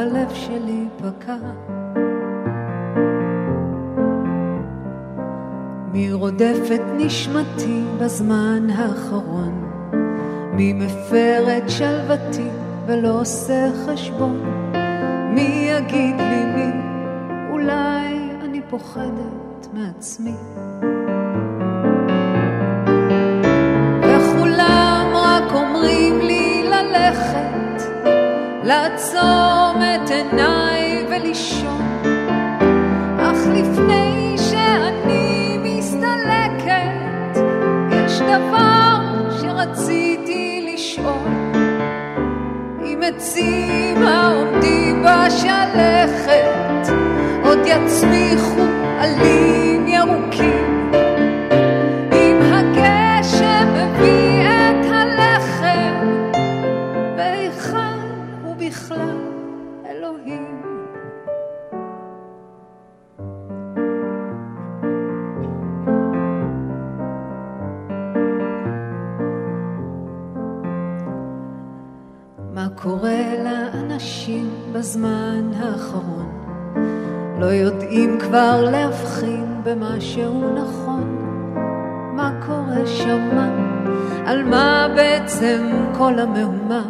הלב 0.06 0.34
שלי 0.34 0.84
פקע. 0.98 1.36
מי 5.92 6.12
רודף 6.12 6.70
את 6.74 6.80
נשמתי 6.96 7.82
בזמן 8.00 8.66
האחרון? 8.70 9.70
מי 10.52 10.72
מפר 10.72 11.44
את 11.58 11.70
שלוותי 11.70 12.48
ולא 12.86 13.20
עושה 13.20 13.68
חשבון? 13.86 14.42
מי 15.34 15.68
יגיד 15.70 16.16
לי 16.18 16.44
מי? 16.44 16.72
אולי 17.50 18.30
אני 18.44 18.60
פוחדת 18.70 19.68
מעצמי. 19.72 20.34
לעצום 28.66 29.82
את 29.82 30.10
עיניי 30.10 31.06
ולישון. 31.10 32.02
אך 33.18 33.36
לפני 33.54 34.36
שאני 34.38 35.58
מסתלקת, 35.62 37.40
יש 37.90 38.20
דבר 38.20 39.30
שרציתי 39.40 40.68
לשאול. 40.72 41.28
אם 42.84 43.00
עצים 43.02 44.02
העומדים 44.02 45.02
בשלכת 45.02 46.92
עוד 47.44 47.58
יצמיחו 47.66 48.62
עלים 48.98 49.65
בזמן 74.86 75.50
האחרון? 75.58 76.28
לא 77.40 77.46
יודעים 77.46 78.18
כבר 78.20 78.70
להבחין 78.70 79.46
במשהו 79.62 80.54
נכון. 80.54 81.16
מה 82.16 82.32
קורה 82.46 82.86
שמה? 82.86 83.48
על 84.26 84.44
מה 84.44 84.86
בעצם 84.96 85.70
כל 85.98 86.18
המהומה? 86.18 86.84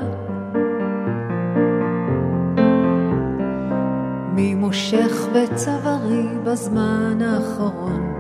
מי 4.34 4.54
מושך 4.54 5.26
בצווארי 5.34 6.28
בזמן 6.44 7.18
האחרון? 7.22 8.12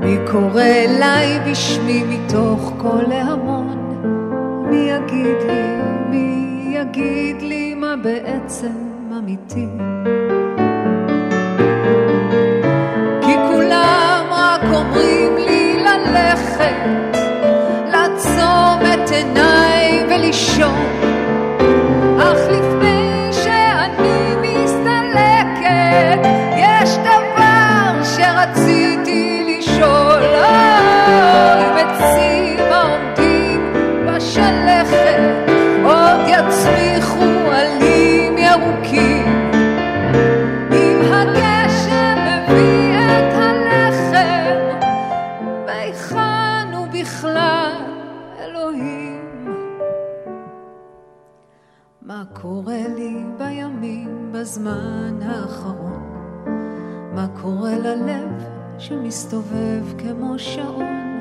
מי 0.00 0.16
קורא 0.30 0.62
אליי 0.62 1.40
בשמי 1.50 2.04
מתוך 2.04 2.72
כל 2.78 3.12
ההמון? 3.12 3.78
מי 4.70 4.76
יגיד 4.76 5.42
לי, 5.46 5.82
מי 6.10 6.44
יגיד 6.74 7.42
לי 7.42 7.74
מה 7.74 7.94
בעצם 8.02 8.83
אמיתי? 9.24 9.66
כי 13.22 13.34
כולם 13.48 14.26
רק 14.30 14.60
אומרים 14.74 15.36
לי 15.36 15.76
ללכת, 15.84 16.74
לעצום 17.92 18.80
את 18.94 19.10
עיניי 19.10 20.04
ולישון. 20.10 20.86
אך 22.18 22.38
לפני 22.50 22.73
שמסתובב 58.88 59.82
כמו 59.98 60.38
שעון? 60.38 61.20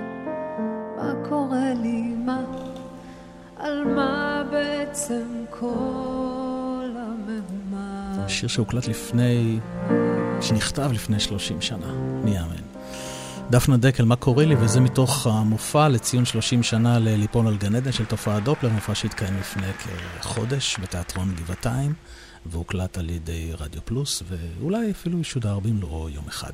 מה 0.98 1.14
קורה 1.30 1.74
לי? 1.82 2.02
מה? 2.02 2.42
על 3.58 3.84
מה 3.96 4.44
בעצם 4.52 5.24
כל 5.50 6.90
המהומה? 6.96 8.26
שיר 8.28 8.50
שהוקלט 8.50 8.88
לפני, 8.88 9.60
שנכתב 10.42 10.90
לפני 10.94 11.20
30 11.20 11.62
שנה, 11.62 11.94
מי 12.24 12.36
יאמן. 12.36 12.64
דפנה 13.50 13.78
דקל, 13.78 14.06
מה 14.06 14.16
קורה 14.16 14.46
לי? 14.46 14.56
וזה 14.56 14.80
מתוך 14.80 15.28
המופע 15.28 15.90
לציון 15.90 16.26
30 16.26 16.64
שנה 16.64 17.00
לליפול 17.00 17.48
על 17.48 17.58
גן 17.58 17.76
עדן 17.76 17.92
של 17.92 18.06
תופעת 18.06 18.44
דופלר, 18.44 18.70
מופע 18.70 18.96
שהתקיים 18.96 19.38
לפני 19.40 19.68
כחודש 20.22 20.78
בתיאטרון 20.82 21.36
גבעתיים, 21.36 21.94
והוקלט 22.46 22.98
על 22.98 23.10
ידי 23.10 23.52
רדיו 23.60 23.82
פלוס, 23.86 24.24
ואולי 24.28 24.92
אפילו 24.92 25.20
ישודר 25.20 25.60
במלואו 25.60 26.10
יום 26.10 26.26
אחד. 26.28 26.54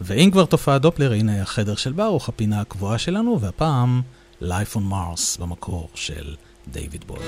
ואם 0.00 0.30
כבר 0.32 0.44
תופעת 0.44 0.82
דופלר, 0.82 1.12
הנה 1.12 1.42
החדר 1.42 1.74
של 1.74 1.92
ברוך, 1.92 2.28
הפינה 2.28 2.60
הקבועה 2.60 2.98
שלנו, 2.98 3.40
והפעם 3.40 4.02
Life 4.42 4.76
on 4.76 4.92
Mars 4.92 5.40
במקור 5.40 5.88
של 5.94 6.34
דיוויד 6.68 7.04
בוי. 7.06 7.18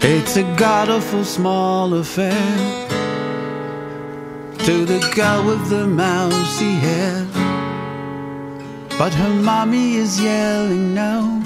It's 0.00 0.36
a 0.36 0.44
god 0.58 0.88
awful 0.88 1.24
small 1.24 1.92
affair 2.02 2.90
to 4.66 4.74
the 4.92 5.00
girl 5.14 5.44
with 5.48 5.64
the 5.68 5.86
mousy 5.86 6.74
hair. 6.86 7.26
But 8.98 9.12
her 9.14 9.34
mommy 9.50 9.96
is 10.04 10.12
yelling 10.20 10.94
no, 10.94 11.42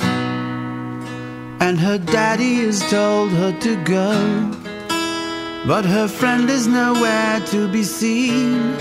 and 1.65 1.79
her 1.87 1.99
daddy 1.99 2.55
has 2.65 2.79
told 2.91 3.31
her 3.41 3.53
to 3.67 3.73
go. 3.85 4.64
But 5.67 5.85
her 5.87 6.09
friend 6.09 6.51
is 6.51 6.67
nowhere 6.67 7.41
to 7.53 7.69
be 7.69 7.83
seen. 7.83 8.77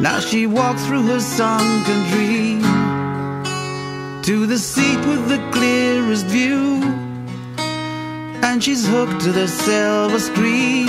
Now 0.00 0.18
she 0.20 0.46
walks 0.46 0.84
through 0.86 1.06
her 1.06 1.20
sunken 1.20 2.00
dream 2.10 2.62
to 4.22 4.46
the 4.46 4.58
seat 4.58 5.00
with 5.06 5.28
the 5.28 5.40
clearest 5.52 6.26
view 6.26 6.82
and 8.54 8.62
she's 8.62 8.86
hooked 8.86 9.20
to 9.20 9.32
the 9.32 9.48
silver 9.48 10.20
screen. 10.20 10.86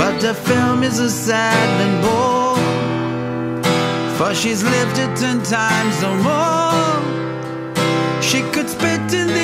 But 0.00 0.18
the 0.20 0.34
film 0.34 0.82
is 0.82 0.98
a 0.98 1.08
saddening 1.08 1.96
bore, 2.02 2.56
for 4.16 4.34
she's 4.34 4.62
lived 4.64 4.98
it 4.98 5.16
ten 5.16 5.38
times 5.42 5.96
or 6.08 6.16
more. 6.28 7.00
She 8.20 8.40
could 8.52 8.68
spit 8.68 9.14
in 9.20 9.28
the 9.28 9.41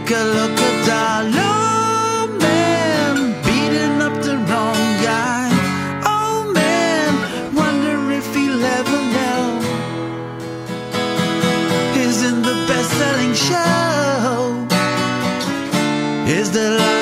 Take 0.00 0.16
a 0.16 0.24
look 0.24 0.58
at 0.58 1.24
old 1.26 2.40
man 2.40 3.16
beating 3.44 4.00
up 4.02 4.14
the 4.22 4.38
wrong 4.48 4.82
guy. 5.04 5.50
Oh 6.04 6.50
man, 6.52 7.54
wonder 7.54 8.10
if 8.10 8.34
he'll 8.34 8.64
ever 8.64 9.00
know. 9.16 9.60
Isn't 12.08 12.42
the 12.42 12.56
best-selling 12.66 13.34
show? 13.34 14.66
Is 16.26 16.50
the 16.50 16.99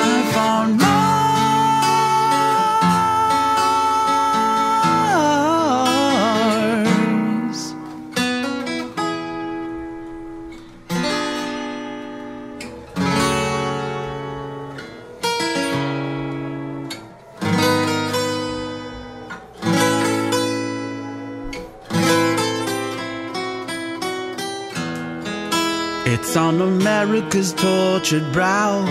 It's 26.29 26.37
on 26.37 26.61
America's 26.61 27.53
tortured 27.53 28.31
brow 28.31 28.85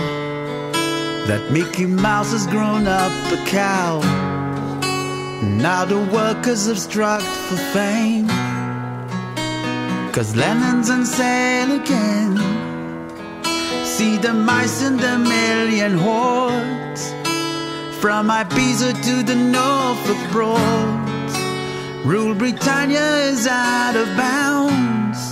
that 1.25 1.49
Mickey 1.53 1.85
Mouse 1.85 2.33
has 2.33 2.45
grown 2.47 2.85
up 2.85 3.13
a 3.31 3.37
cow. 3.45 4.01
Now 5.41 5.85
the 5.85 6.01
workers 6.11 6.67
have 6.67 6.77
struck 6.77 7.21
for 7.21 7.55
fame. 7.71 8.27
Cause 10.11 10.35
Lennon's 10.35 10.89
on 10.89 11.05
sale 11.05 11.79
again. 11.79 12.35
See 13.85 14.17
the 14.17 14.33
mice 14.33 14.83
in 14.83 14.97
the 14.97 15.17
million 15.17 15.93
hordes. 15.97 17.03
From 18.01 18.27
Ibiza 18.27 19.01
to 19.01 19.23
the 19.23 19.35
Norfolk 19.35 20.21
Broads. 20.33 21.35
Rule 22.05 22.35
Britannia 22.35 23.29
is 23.31 23.47
out 23.47 23.95
of 23.95 24.07
bounds. 24.17 25.28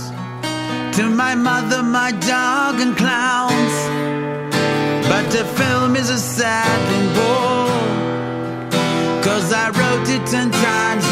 To 0.98 1.08
my 1.08 1.32
mother, 1.32 1.80
my 1.80 2.10
dog, 2.10 2.80
and 2.80 2.96
clowns. 2.96 3.76
But 5.06 5.30
the 5.30 5.44
film 5.58 5.94
is 5.94 6.10
a 6.10 6.18
sad 6.18 6.80
and 6.96 7.08
boy. 7.18 7.78
Cause 9.22 9.52
I 9.52 9.66
wrote 9.78 10.08
it 10.16 10.26
ten 10.26 10.50
times 10.50 11.07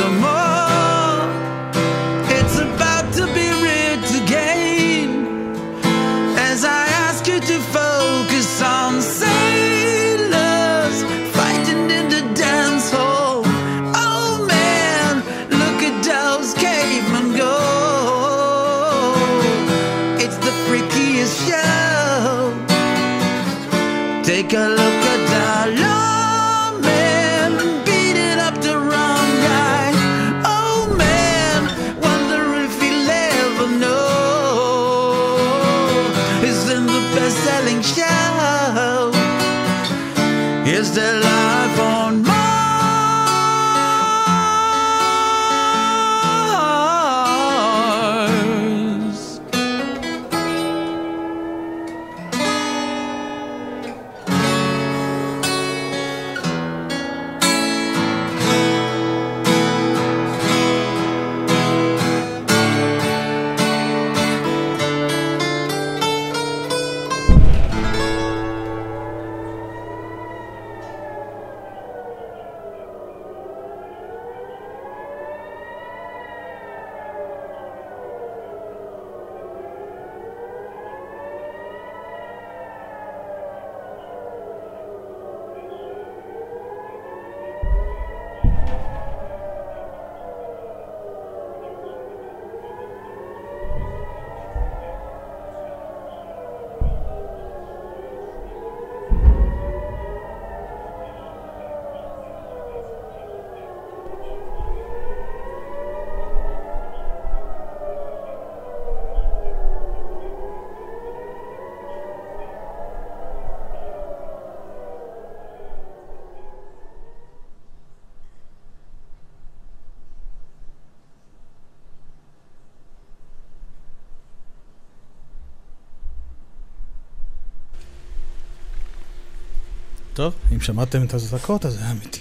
טוב, 130.17 130.35
אם 130.53 130.61
שמעתם 130.61 131.05
את 131.05 131.15
הזעקות, 131.15 131.67
אז 131.67 131.73
זה 131.73 131.81
היה 131.81 131.91
אמיתי. 131.93 132.21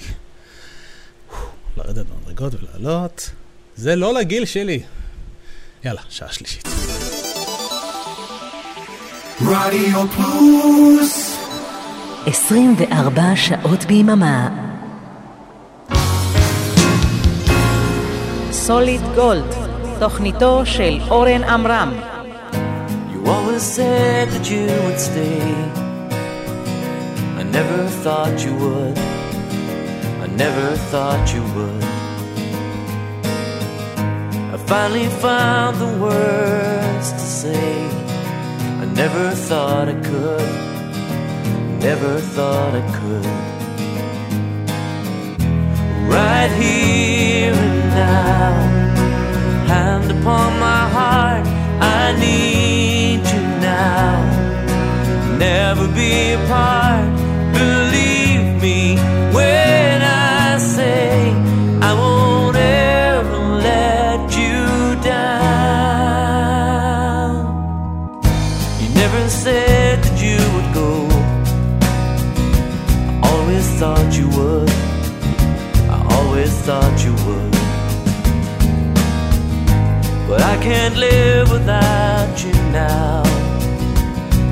לרדת 1.78 2.06
במדרגות 2.06 2.54
ולעלות. 2.54 3.30
זה 3.76 3.96
לא 3.96 4.14
לגיל 4.14 4.46
שלי. 4.46 4.84
יאללה, 5.84 6.02
שעה 6.10 6.32
שלישית. 6.32 6.68
רדיו 9.42 10.06
פלוס 10.16 11.38
24 12.26 13.36
שעות 13.36 13.86
ביממה. 13.86 14.50
סוליד 18.52 19.02
גולד, 19.16 19.56
תוכניתו 20.00 20.66
של 20.66 21.00
אורן 21.10 21.44
עמרם. 21.44 21.94
You 23.14 23.28
always 23.28 23.64
said 23.78 24.30
that 24.30 24.50
you 24.50 24.68
would 24.68 25.00
stay. 25.00 25.85
Never 27.56 27.88
thought 28.04 28.44
you 28.44 28.54
would. 28.54 28.98
I 30.24 30.28
never 30.28 30.76
thought 30.92 31.34
you 31.34 31.42
would. 31.56 31.84
I 34.54 34.58
finally 34.58 35.08
found 35.08 35.78
the 35.78 35.92
words 36.06 37.14
to 37.14 37.26
say. 37.42 37.72
I 38.84 38.86
never 38.94 39.32
thought 39.32 39.88
I 39.88 39.98
could. 40.10 40.50
Never 41.80 42.20
thought 42.20 42.74
I 42.76 42.84
could. 42.98 43.26
Right 46.12 46.52
here 46.62 47.54
and 47.54 47.90
now 47.90 48.52
hand 49.72 50.12
upon 50.12 50.60
my 50.60 50.84
heart. 50.98 51.48
I 51.80 52.20
need 52.20 53.22
you 53.34 53.44
now. 53.72 55.38
Never 55.38 55.88
be 55.88 56.34
apart. 56.34 57.25
Believe 57.56 58.62
me 58.62 58.98
when 59.34 60.02
I 60.02 60.58
say 60.58 61.32
I 61.82 61.94
won't 61.94 62.58
ever 62.58 63.40
let 63.70 64.20
you 64.42 64.96
down. 65.02 66.26
You 68.82 68.90
never 68.94 69.30
said 69.30 70.04
that 70.04 70.18
you 70.22 70.40
would 70.54 70.70
go. 70.74 70.92
I 73.24 73.26
always 73.32 73.68
thought 73.80 74.12
you 74.20 74.28
would. 74.38 74.70
I 75.96 75.98
always 76.18 76.52
thought 76.66 76.98
you 77.06 77.14
would. 77.26 77.54
But 80.28 80.42
I 80.42 80.58
can't 80.62 80.98
live 80.98 81.52
without 81.52 82.44
you 82.44 82.54
now. 82.72 83.24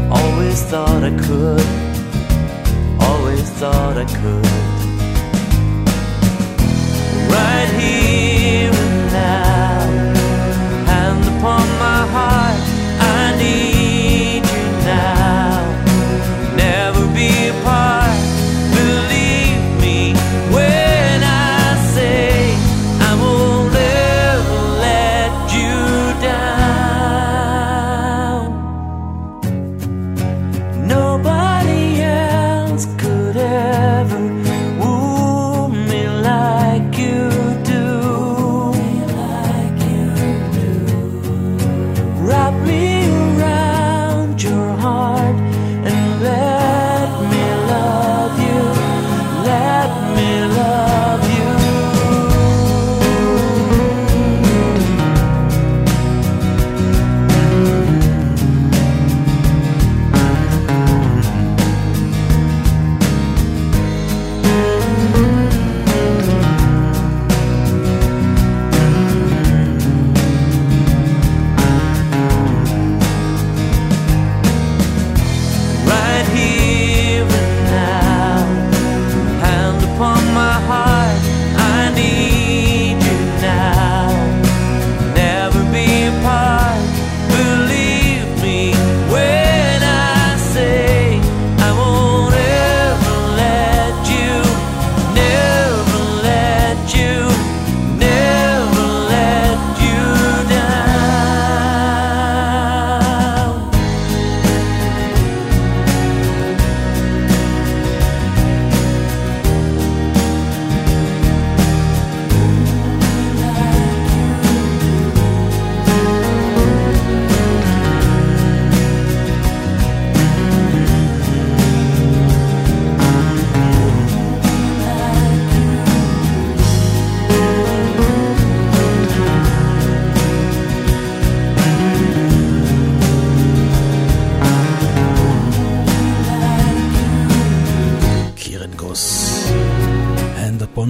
Always 0.10 0.62
thought 0.64 1.04
I 1.04 1.12
could. 1.28 1.83
Thought 3.64 3.98
I 3.98 4.04
could. 4.04 4.46
Right 7.32 7.70
here 7.80 8.03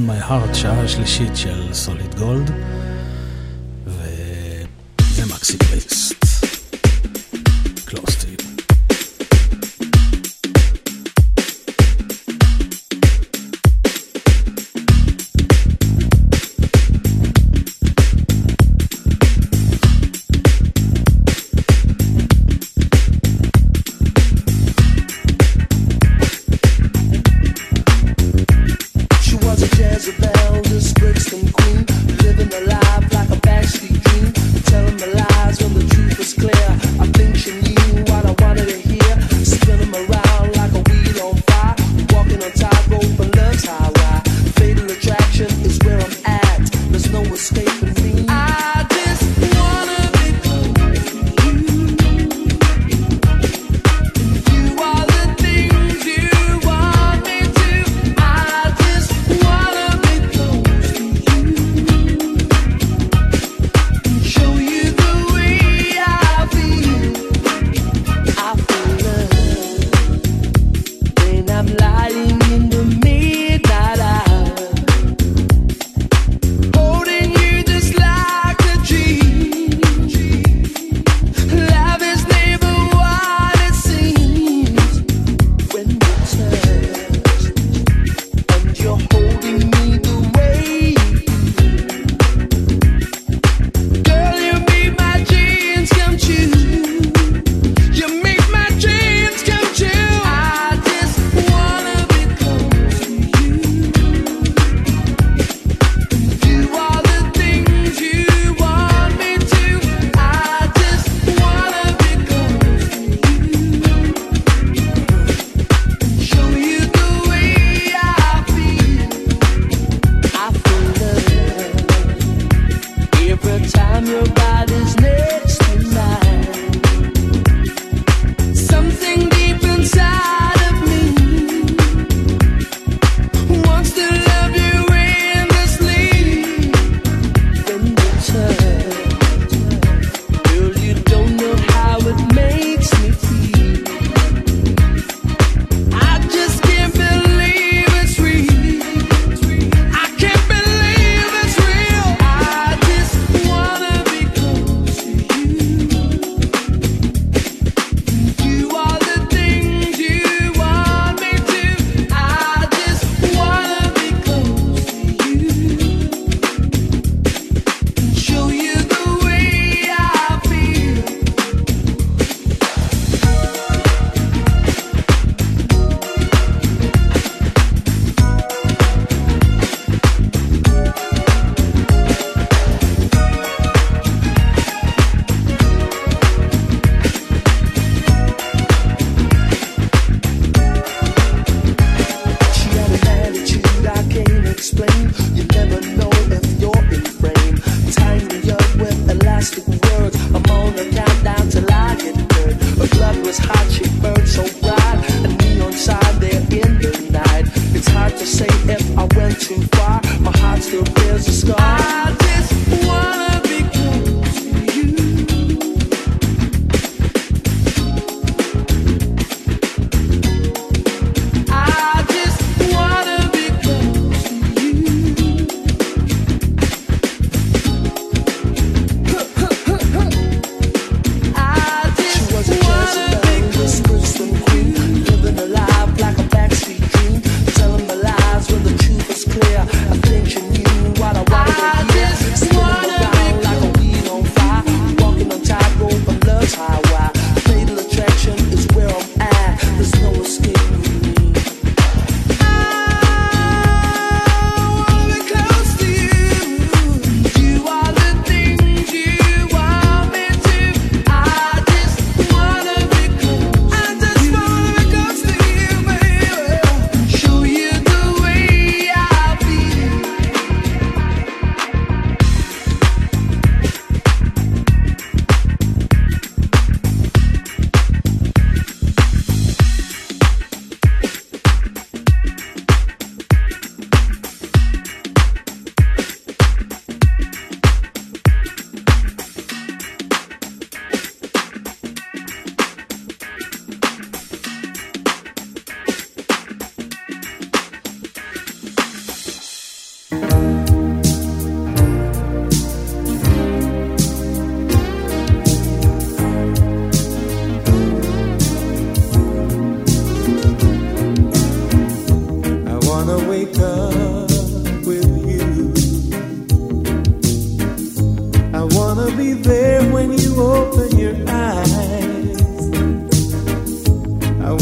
My 0.08 0.30
Heart, 0.30 0.54
שעה 0.54 0.82
השלישית 0.82 1.38
של 1.38 1.74
סוליד 1.74 2.16
גולד, 2.16 2.52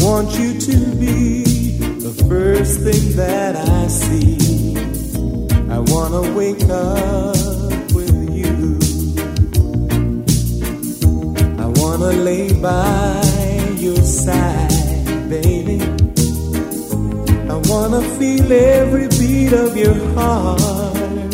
want 0.02 0.36
you 0.36 0.58
to 0.58 0.76
be 0.96 1.44
the 2.06 2.12
first 2.28 2.80
thing 2.80 3.16
that 3.16 3.54
I 3.54 3.86
see. 3.86 4.74
I 5.70 5.78
wanna 5.78 6.22
wake 6.34 6.64
up 6.68 7.92
with 7.94 8.16
you. 8.40 8.78
I 11.64 11.66
wanna 11.80 12.12
lay 12.28 12.52
by 12.52 13.22
your 13.78 14.02
side, 14.02 15.28
baby. 15.28 15.80
I 17.48 17.56
wanna 17.70 18.02
feel 18.18 18.50
every 18.52 19.06
beat 19.18 19.52
of 19.52 19.76
your 19.76 19.94
heart. 20.16 21.32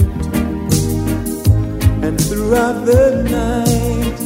And 2.04 2.20
throughout 2.20 2.84
the 2.84 3.22
night, 3.38 4.18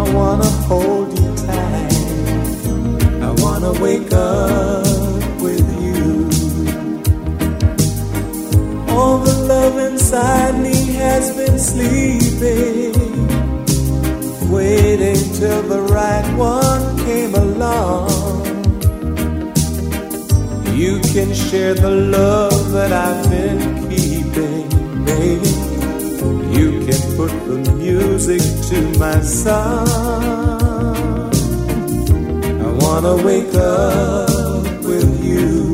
I 0.00 0.14
wanna 0.14 0.50
hold 0.68 0.88
you 0.88 0.88
tight. 0.88 0.97
I 0.97 0.97
wanna 3.68 3.82
wake 3.82 4.12
up 4.12 5.40
with 5.40 5.66
you. 5.82 6.28
All 8.94 9.18
the 9.18 9.34
love 9.46 9.78
inside 9.78 10.60
me 10.60 10.92
has 10.94 11.34
been 11.36 11.58
sleeping, 11.58 12.92
waiting 14.50 15.34
till 15.34 15.62
the 15.62 15.82
right 15.90 16.36
one 16.36 16.98
came 16.98 17.34
along. 17.34 18.10
You 20.74 21.00
can 21.00 21.34
share 21.34 21.74
the 21.74 21.90
love 21.90 22.72
that 22.72 22.92
I've 22.92 23.30
been 23.30 23.88
keeping, 23.90 24.68
baby. 25.04 25.54
You 26.56 26.86
can 26.86 27.16
put 27.16 27.32
the 27.48 27.72
music 27.76 28.40
to 28.68 28.98
my 28.98 29.20
song. 29.20 30.57
I 32.98 33.00
wanna 33.00 33.22
wake 33.24 33.54
up 33.54 34.82
with 34.82 35.24
you. 35.24 35.72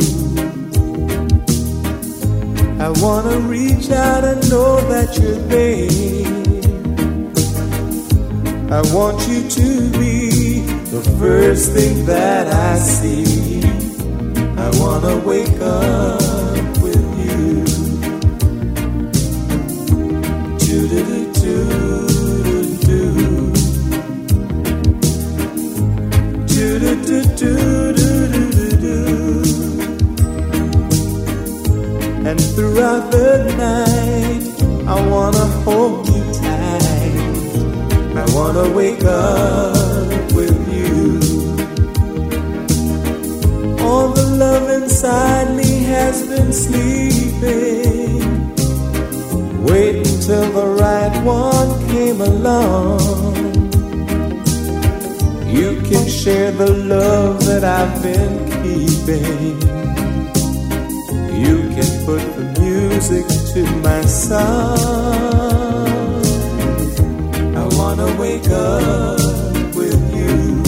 I 2.79 2.91
wanna 3.01 3.39
reach 3.49 3.91
out 3.91 4.25
and 4.25 4.51
know 4.51 4.77
that 4.91 5.17
you're 5.17 5.41
there. 5.49 5.89
I 8.71 8.83
want 8.93 9.27
you 9.27 9.49
to 9.49 9.91
be 9.99 10.61
the 10.91 11.01
first 11.19 11.73
thing 11.73 12.05
that 12.05 12.47
I 12.53 12.79
see. 12.79 13.63
I 14.59 14.69
wanna 14.79 15.17
wake 15.27 15.59
up 15.63 16.24
the 33.11 33.55
night, 33.59 34.43
I 34.87 35.09
wanna 35.09 35.47
hold 35.65 36.09
you 36.09 36.23
tight. 36.33 37.15
I 38.17 38.25
wanna 38.35 38.71
wake 38.73 39.05
up 39.05 40.33
with 40.33 40.59
you. 40.73 41.19
All 43.85 44.09
the 44.09 44.27
love 44.45 44.71
inside 44.71 45.55
me 45.57 45.85
has 45.95 46.27
been 46.27 46.53
sleeping. 46.53 48.21
Waiting 49.65 50.21
till 50.27 50.49
the 50.53 50.67
right 50.83 51.17
one 51.25 51.71
came 51.89 52.21
along. 52.21 53.35
You 55.49 55.81
can 55.89 56.09
share 56.09 56.53
the 56.53 56.71
love 56.71 57.45
that 57.47 57.65
I've 57.65 58.03
been 58.03 58.35
keeping. 58.63 59.74
Music 63.11 63.27
to 63.53 63.63
my 63.83 64.01
song. 64.03 64.79
I 67.55 67.65
wanna 67.77 68.17
wake 68.19 68.49
up 68.49 69.21
with 69.75 70.01
you. 70.19 70.63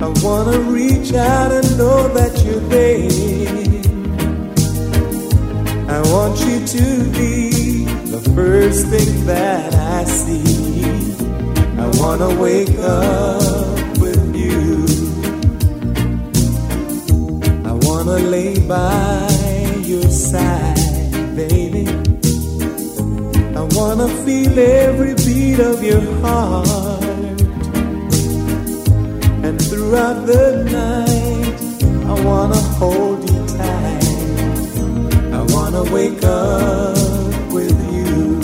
I 0.00 0.08
wanna 0.24 0.58
reach 0.60 1.12
out 1.12 1.52
and 1.52 1.78
know 1.78 2.08
that 2.14 2.42
you're 2.44 2.66
there. 2.76 3.10
I 5.96 6.00
want 6.12 6.40
you 6.46 6.56
to 6.76 6.84
be 7.18 7.84
the 8.14 8.22
first 8.34 8.86
thing 8.86 9.26
that 9.26 9.74
I 9.74 10.04
see. 10.04 11.12
I 11.78 11.86
wanna 12.00 12.30
wake 12.40 12.78
up 12.78 13.98
with 13.98 14.24
you. 14.34 14.86
I 17.70 17.72
wanna 17.86 18.18
lay 18.34 18.58
by 18.66 19.09
wanna 24.00 24.24
feel 24.24 24.58
every 24.58 25.14
beat 25.14 25.58
of 25.58 25.82
your 25.82 26.00
heart. 26.22 27.02
And 29.46 29.60
throughout 29.60 30.26
the 30.26 30.64
night, 30.80 31.60
I 32.06 32.24
wanna 32.24 32.60
hold 32.78 33.28
you 33.30 33.46
tight. 33.58 34.74
I 35.38 35.42
wanna 35.54 35.84
wake 35.92 36.22
up 36.24 37.52
with 37.52 37.76
you. 37.94 38.40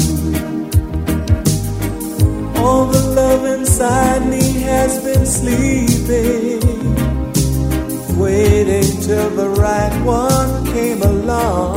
All 2.62 2.86
the 2.86 3.04
love 3.20 3.44
inside 3.58 4.26
me 4.28 4.44
has 4.70 5.02
been 5.04 5.24
sleeping, 5.24 6.60
waiting 8.18 8.90
till 9.06 9.30
the 9.30 9.48
right 9.48 9.94
one 10.04 10.66
came 10.74 11.02
along. 11.02 11.75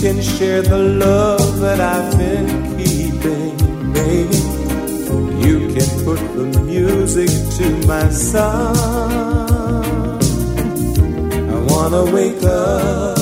Can 0.00 0.20
share 0.20 0.62
the 0.62 0.78
love 0.78 1.60
that 1.60 1.80
I've 1.80 2.18
been 2.18 2.76
keeping, 2.76 3.56
baby. 3.92 4.36
You 5.46 5.72
can 5.74 6.04
put 6.04 6.20
the 6.36 6.60
music 6.64 7.30
to 7.58 7.86
my 7.86 8.08
song. 8.10 8.76
I 11.50 11.56
wanna 11.72 12.04
wake 12.12 12.42
up 12.42 13.15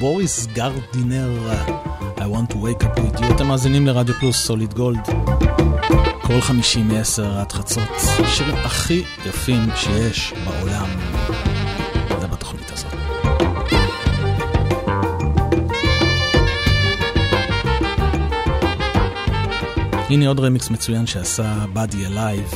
בוריס 0.00 0.46
גרדינר, 0.46 1.52
I 2.16 2.20
want 2.20 2.52
to 2.52 2.56
wake 2.56 2.84
up 2.84 2.98
with 2.98 3.20
you. 3.20 3.34
אתם 3.34 3.46
מאזינים 3.46 3.86
לרדיו 3.86 4.14
פלוס 4.14 4.36
Solid 4.36 4.74
Gold. 4.74 5.00
כל 6.22 6.40
חמישי 6.40 6.88
מעשר 6.88 7.38
עד 7.38 7.52
חצות, 7.52 7.88
השירים 8.18 8.54
הכי 8.54 9.02
יפים 9.26 9.68
שיש 9.76 10.34
בעולם. 10.44 10.88
הנה 20.10 20.28
עוד 20.28 20.40
רמיקס 20.40 20.70
מצוין 20.70 21.06
שעשה 21.06 21.64
באדי 21.72 22.06
אלייב. 22.06 22.54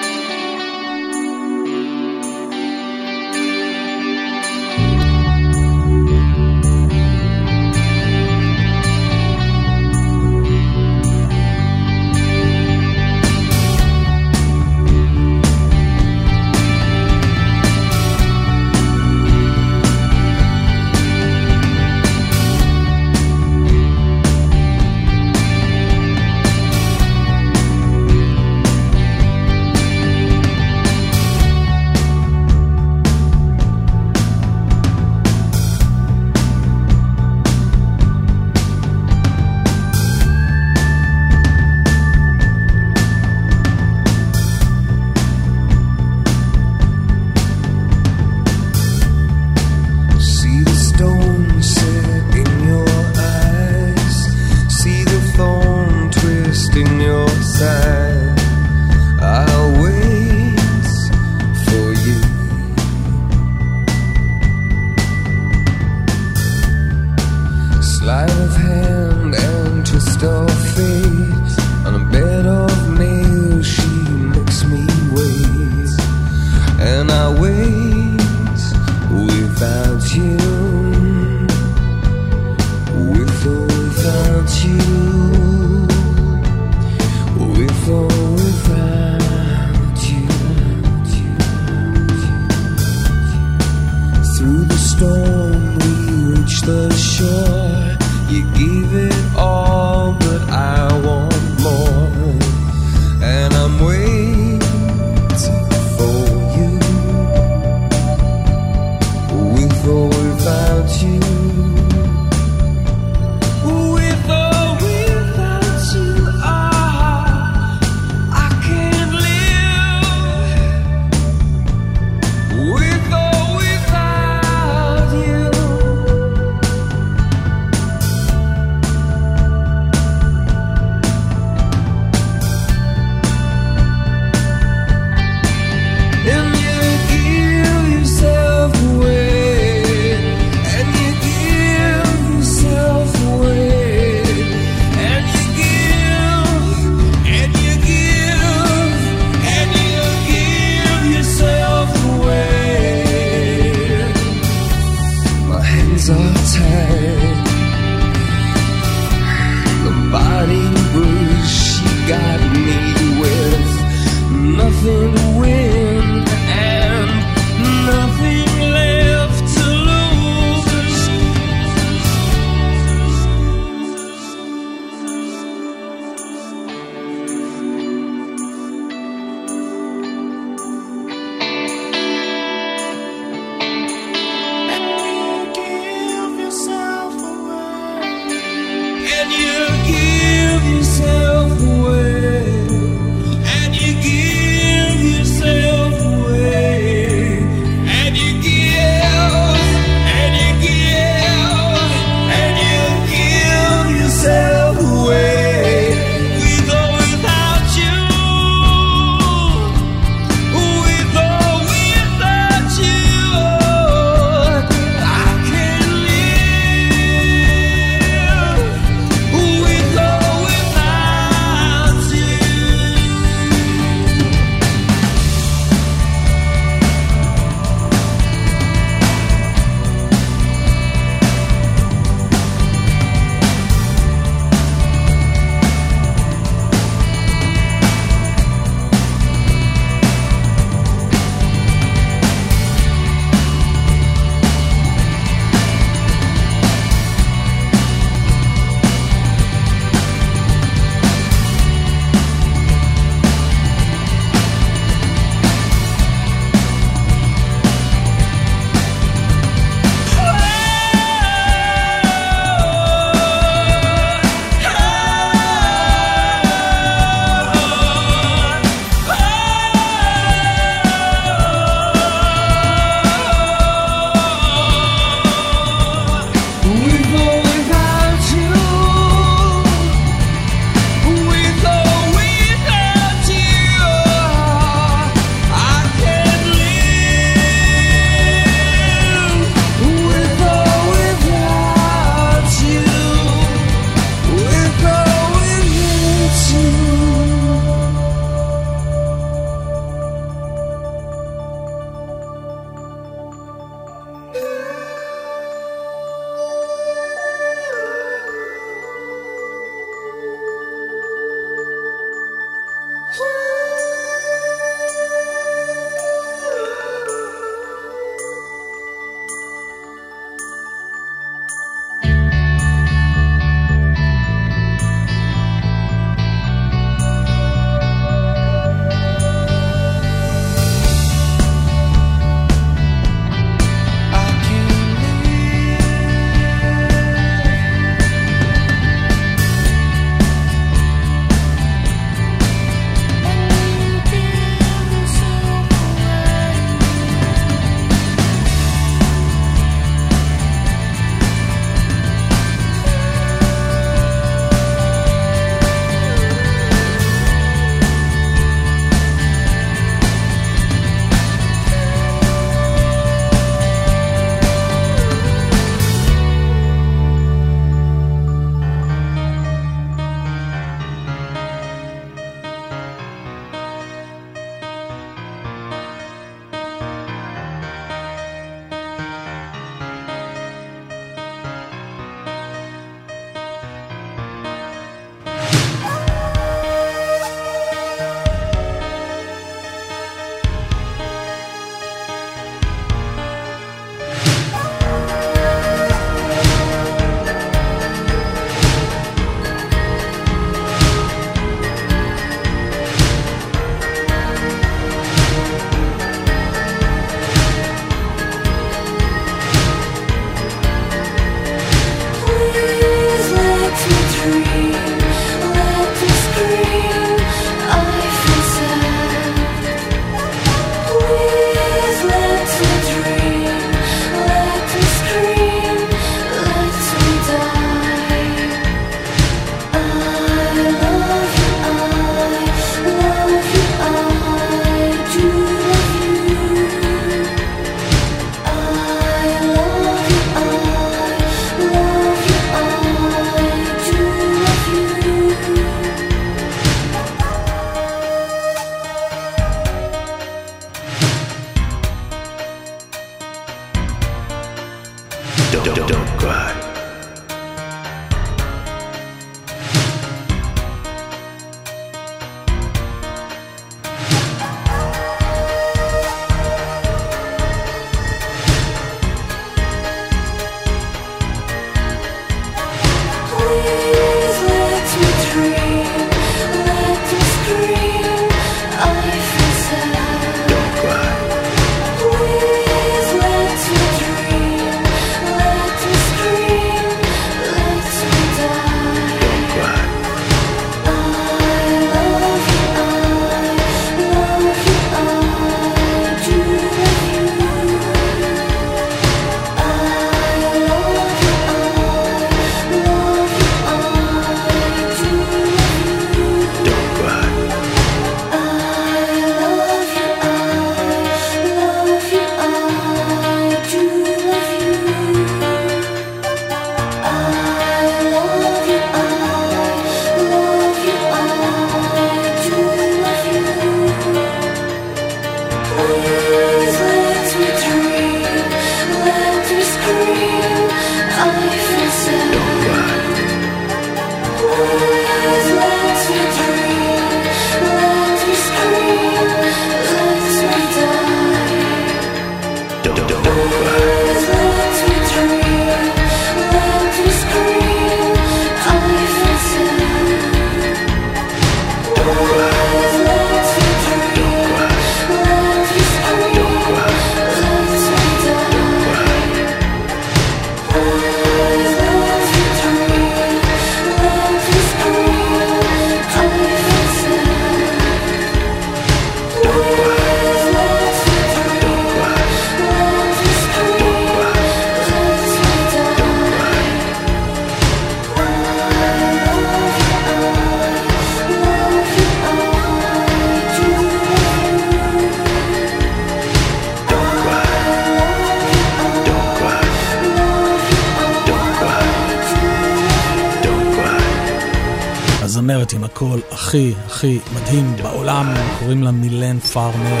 פארמר. 599.52 600.00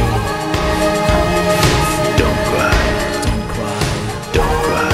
Don't 2.20 2.40
cry. 2.50 2.80
Don't 3.26 3.44
cry. 3.52 3.80
Don't 4.36 4.56
cry. 4.66 4.92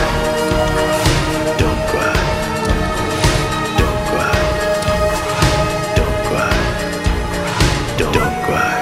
Don't 1.60 1.82
cry. 1.90 2.16
Don't 3.80 4.02
cry. 4.10 4.36
Don't 5.98 6.22
cry. 6.30 6.54
Don't 7.98 8.36
cry. 8.46 8.74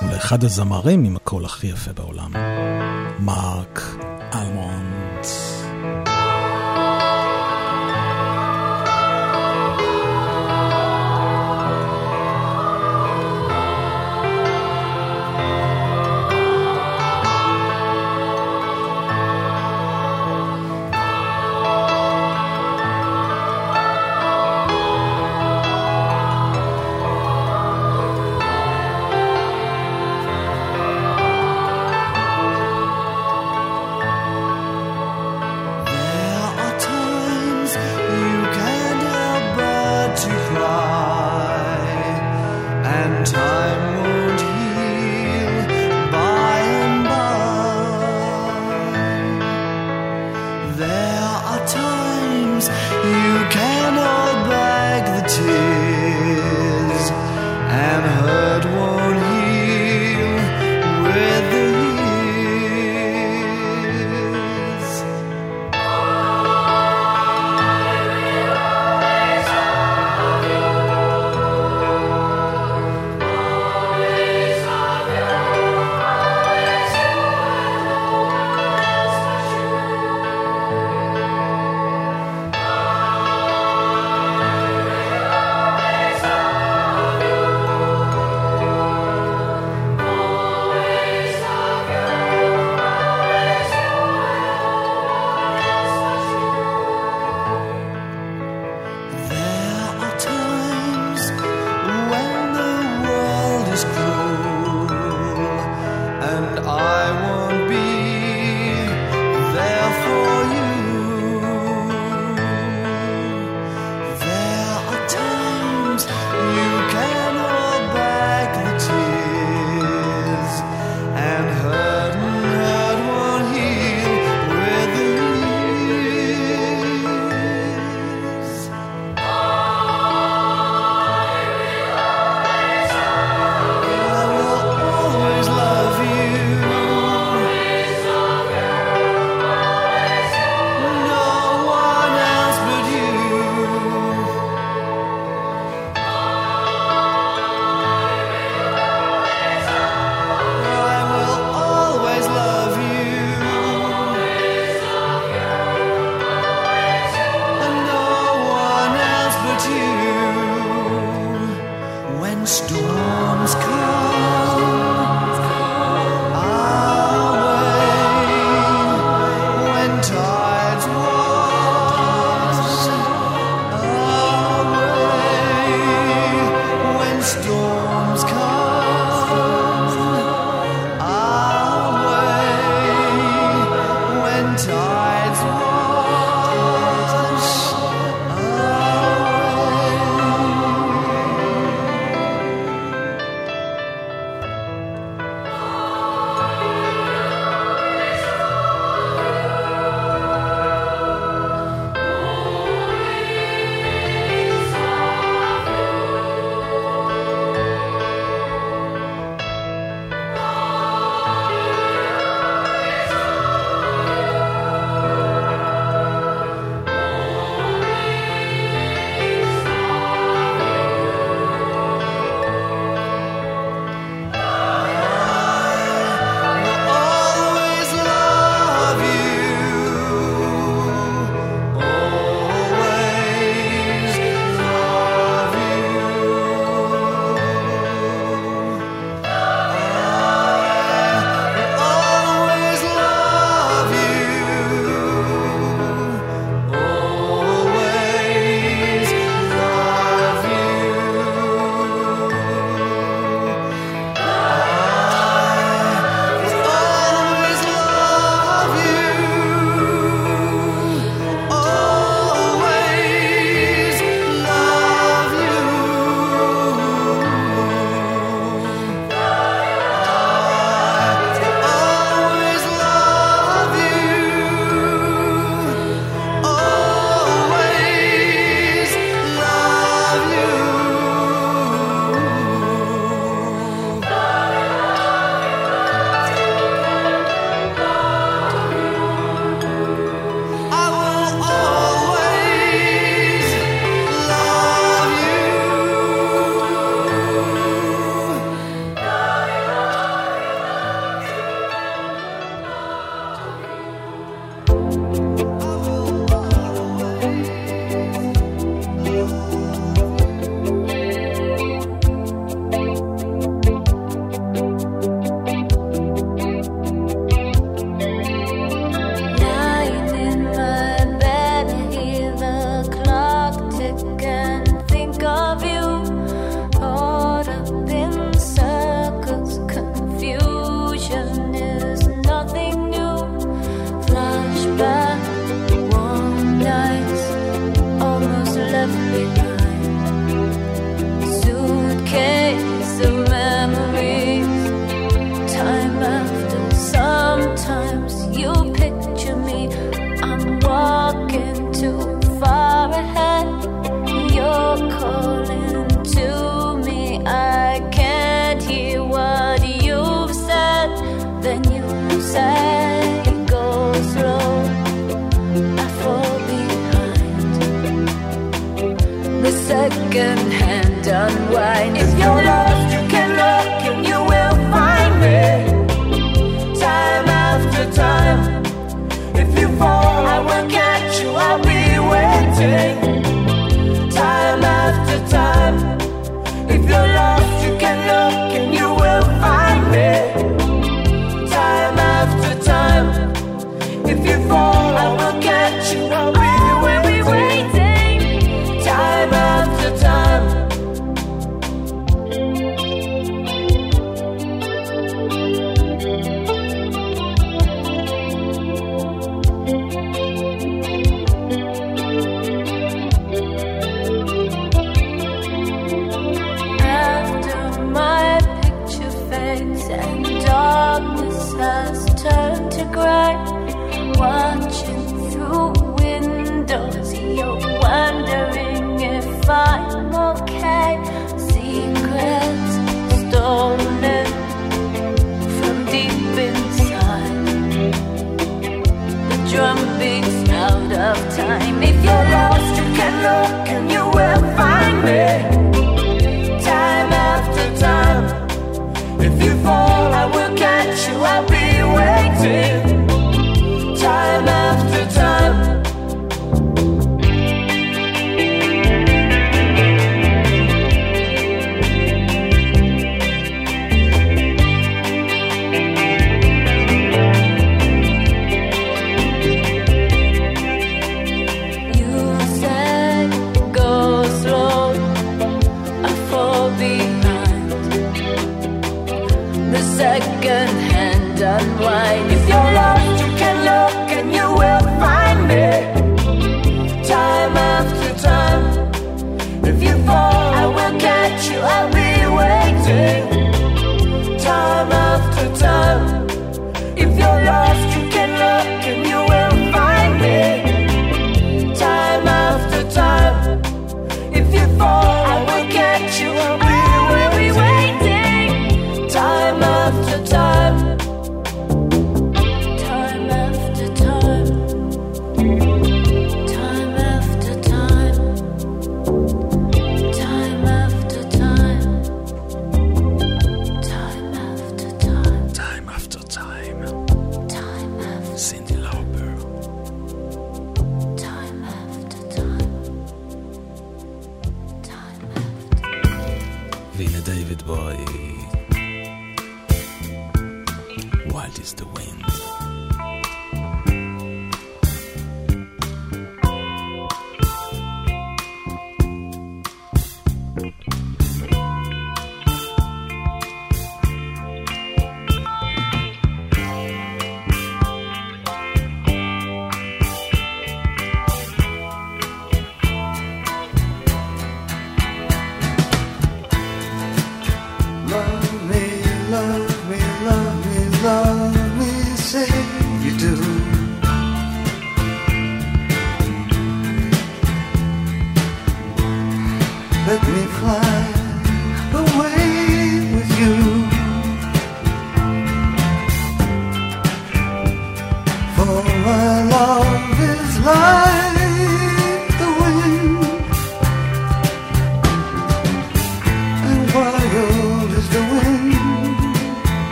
הוא 0.00 0.10
לאחד 0.12 0.44
הזמרים 0.44 1.04
עם 1.04 1.16
הקול 1.16 1.44
הכי 1.44 1.66
יפה 1.66 1.92
בעולם. 1.92 2.32
מרק 3.18 3.77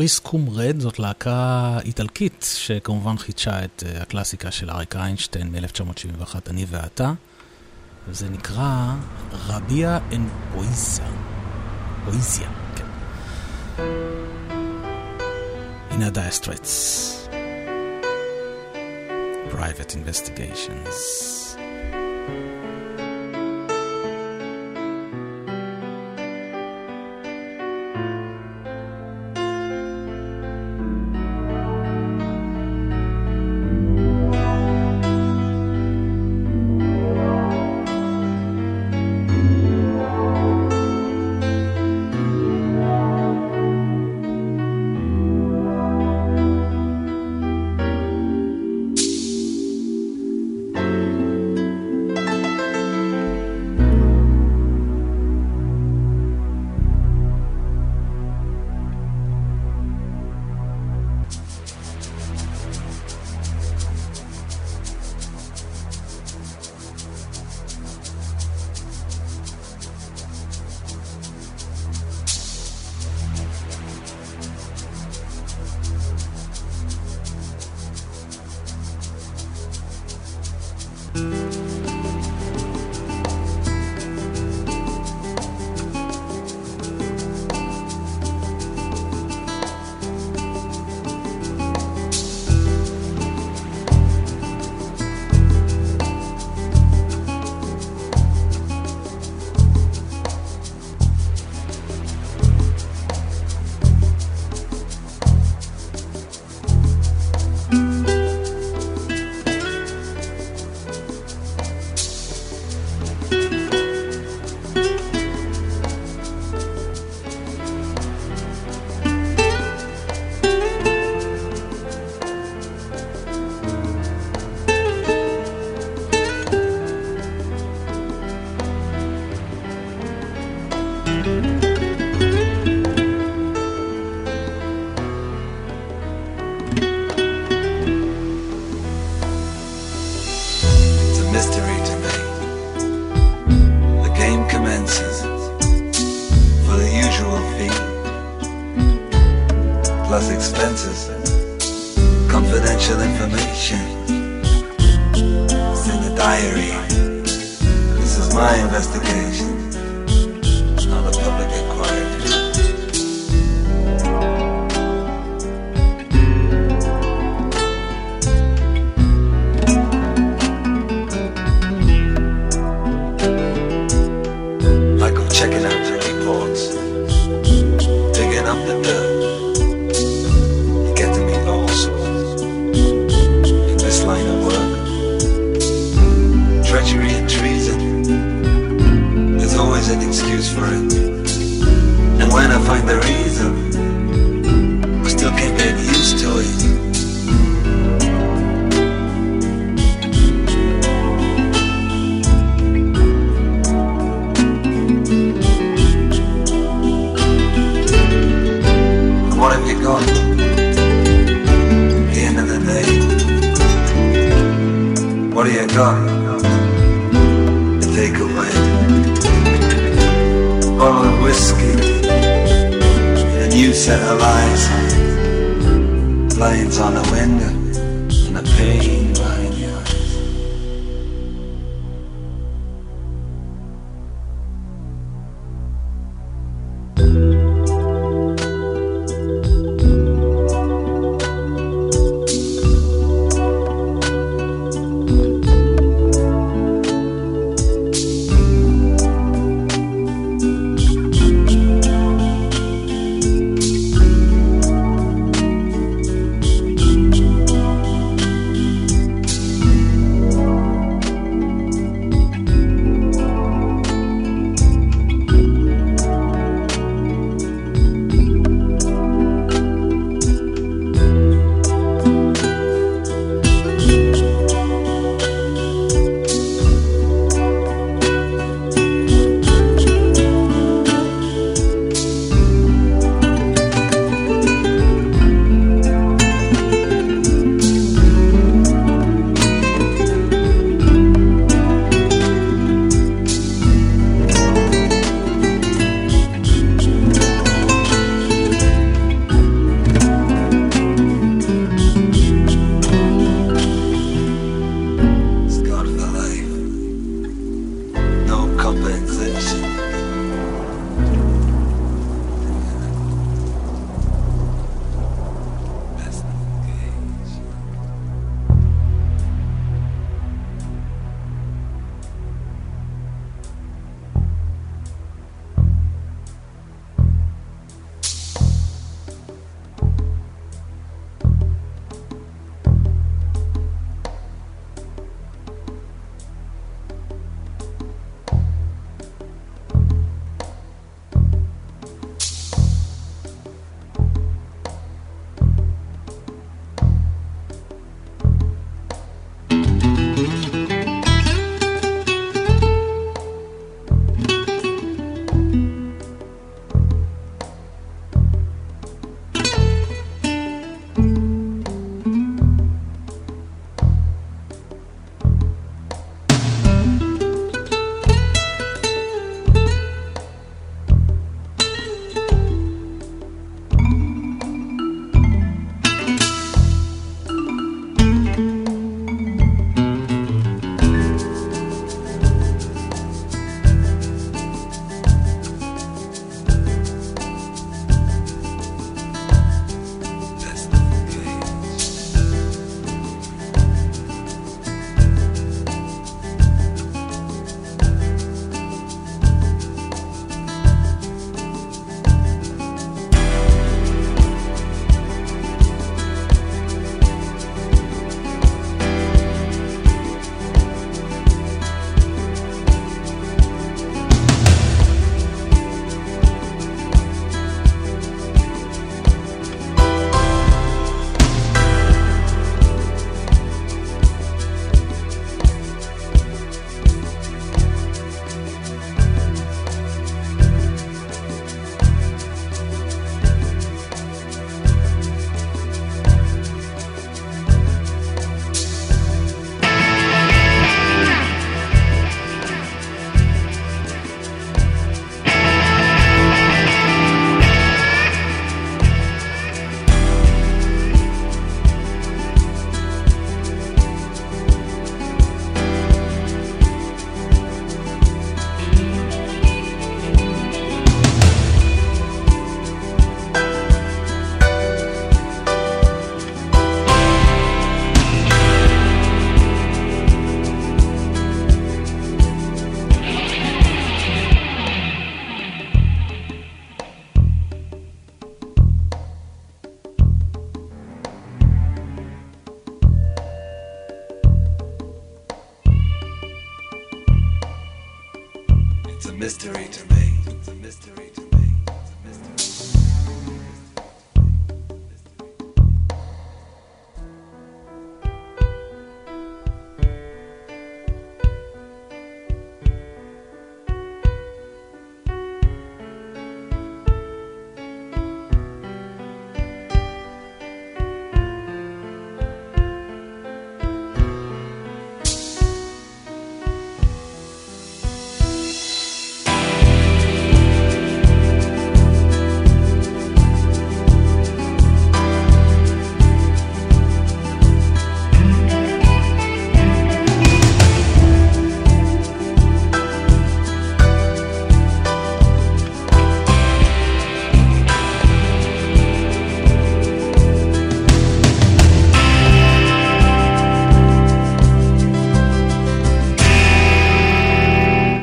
פריסקום 0.00 0.48
רד 0.48 0.80
זאת 0.80 0.98
להקה 0.98 1.78
איטלקית 1.84 2.46
שכמובן 2.54 3.18
חידשה 3.18 3.64
את 3.64 3.82
אה, 3.86 4.02
הקלאסיקה 4.02 4.50
של 4.50 4.70
אריק 4.70 4.96
איינשטיין 4.96 5.52
מ-1971, 5.52 6.34
אני 6.50 6.66
ואתה, 6.68 7.12
וזה 8.08 8.28
נקרא 8.28 8.94
רביה 9.32 9.98
אנד 10.12 10.28
פואיזיה. 10.52 11.06
פואיזיה, 12.04 12.48
כן. 12.76 12.84
הנה 15.90 16.06
הדייסטרטס. 16.06 17.28
פרייבט 19.50 19.94
אינבסטיגיישנס. 19.94 21.29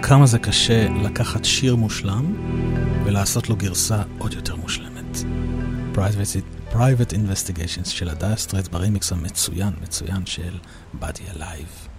כמה 0.07 0.25
זה 0.25 0.39
קשה 0.39 0.89
לקחת 0.89 1.45
שיר 1.45 1.75
מושלם 1.75 2.33
ולעשות 3.05 3.49
לו 3.49 3.55
גרסה 3.55 4.01
עוד 4.17 4.33
יותר 4.33 4.55
מושלמת. 4.55 5.17
Private, 6.71 7.11
Investigations 7.11 7.89
של 7.89 8.09
הדיה 8.09 8.35
ברימיקס 8.71 9.11
המצוין, 9.11 9.73
מצוין 9.81 10.25
של 10.25 10.57
Body 11.01 11.35
Alive. 11.35 11.89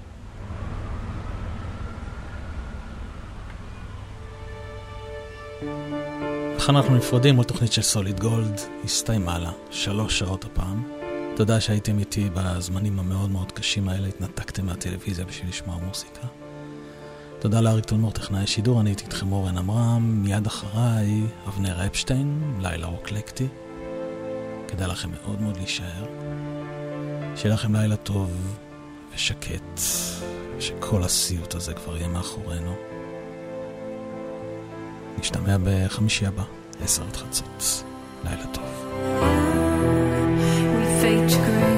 איך 6.55 6.71
אנחנו 6.71 6.97
נפרדים 6.97 7.35
מול 7.35 7.45
תוכנית 7.45 7.73
של 7.73 7.83
סוליד 7.83 8.21
גולד, 8.21 8.61
הסתיימה 8.85 9.39
לה, 9.39 9.53
שלוש 9.71 10.19
שעות 10.19 10.45
הפעם. 10.45 10.83
תודה 11.37 11.61
שהייתם 11.61 11.99
איתי 11.99 12.29
בזמנים 12.35 12.99
המאוד 12.99 13.31
מאוד 13.31 13.53
קשים 13.53 13.89
האלה, 13.89 14.09
התנתקתם 14.09 14.67
מהטלוויזיה 14.67 15.25
בשביל 15.25 15.49
לשמוע 15.49 15.77
מוסיקה. 15.77 16.48
תודה 17.41 17.61
לאריק 17.61 17.85
תולמור, 17.85 18.11
טכנאי 18.11 18.47
שידור, 18.47 18.81
אני 18.81 18.91
הייתי 18.91 19.05
איתכם 19.05 19.33
אורן 19.33 19.59
עמרם, 19.59 20.23
מיד 20.23 20.47
אחריי 20.47 21.23
אבנר 21.49 21.87
אפשטיין, 21.87 22.55
לילה 22.61 22.87
רוקלקטי. 22.87 23.47
כדאי 24.69 24.89
לכם 24.89 25.09
מאוד 25.11 25.41
מאוד 25.41 25.57
להישאר. 25.57 26.05
שיהיה 27.37 27.55
לכם 27.55 27.77
לילה 27.77 27.97
טוב 27.97 28.59
ושקט, 29.15 29.81
ושכל 30.57 31.03
הסיוט 31.03 31.55
הזה 31.55 31.75
כבר 31.75 31.97
יהיה 31.97 32.09
מאחורינו. 32.09 32.75
נשתמע 35.19 35.57
בחמישי 35.65 36.27
הבא, 36.27 36.45
עשר 36.81 37.03
עד 37.03 37.17
חצות. 37.17 37.85
לילה 38.25 38.47
טוב. 38.53 38.65
We 40.79 41.03
fade 41.03 41.31
to 41.31 41.37
gray. 41.37 41.78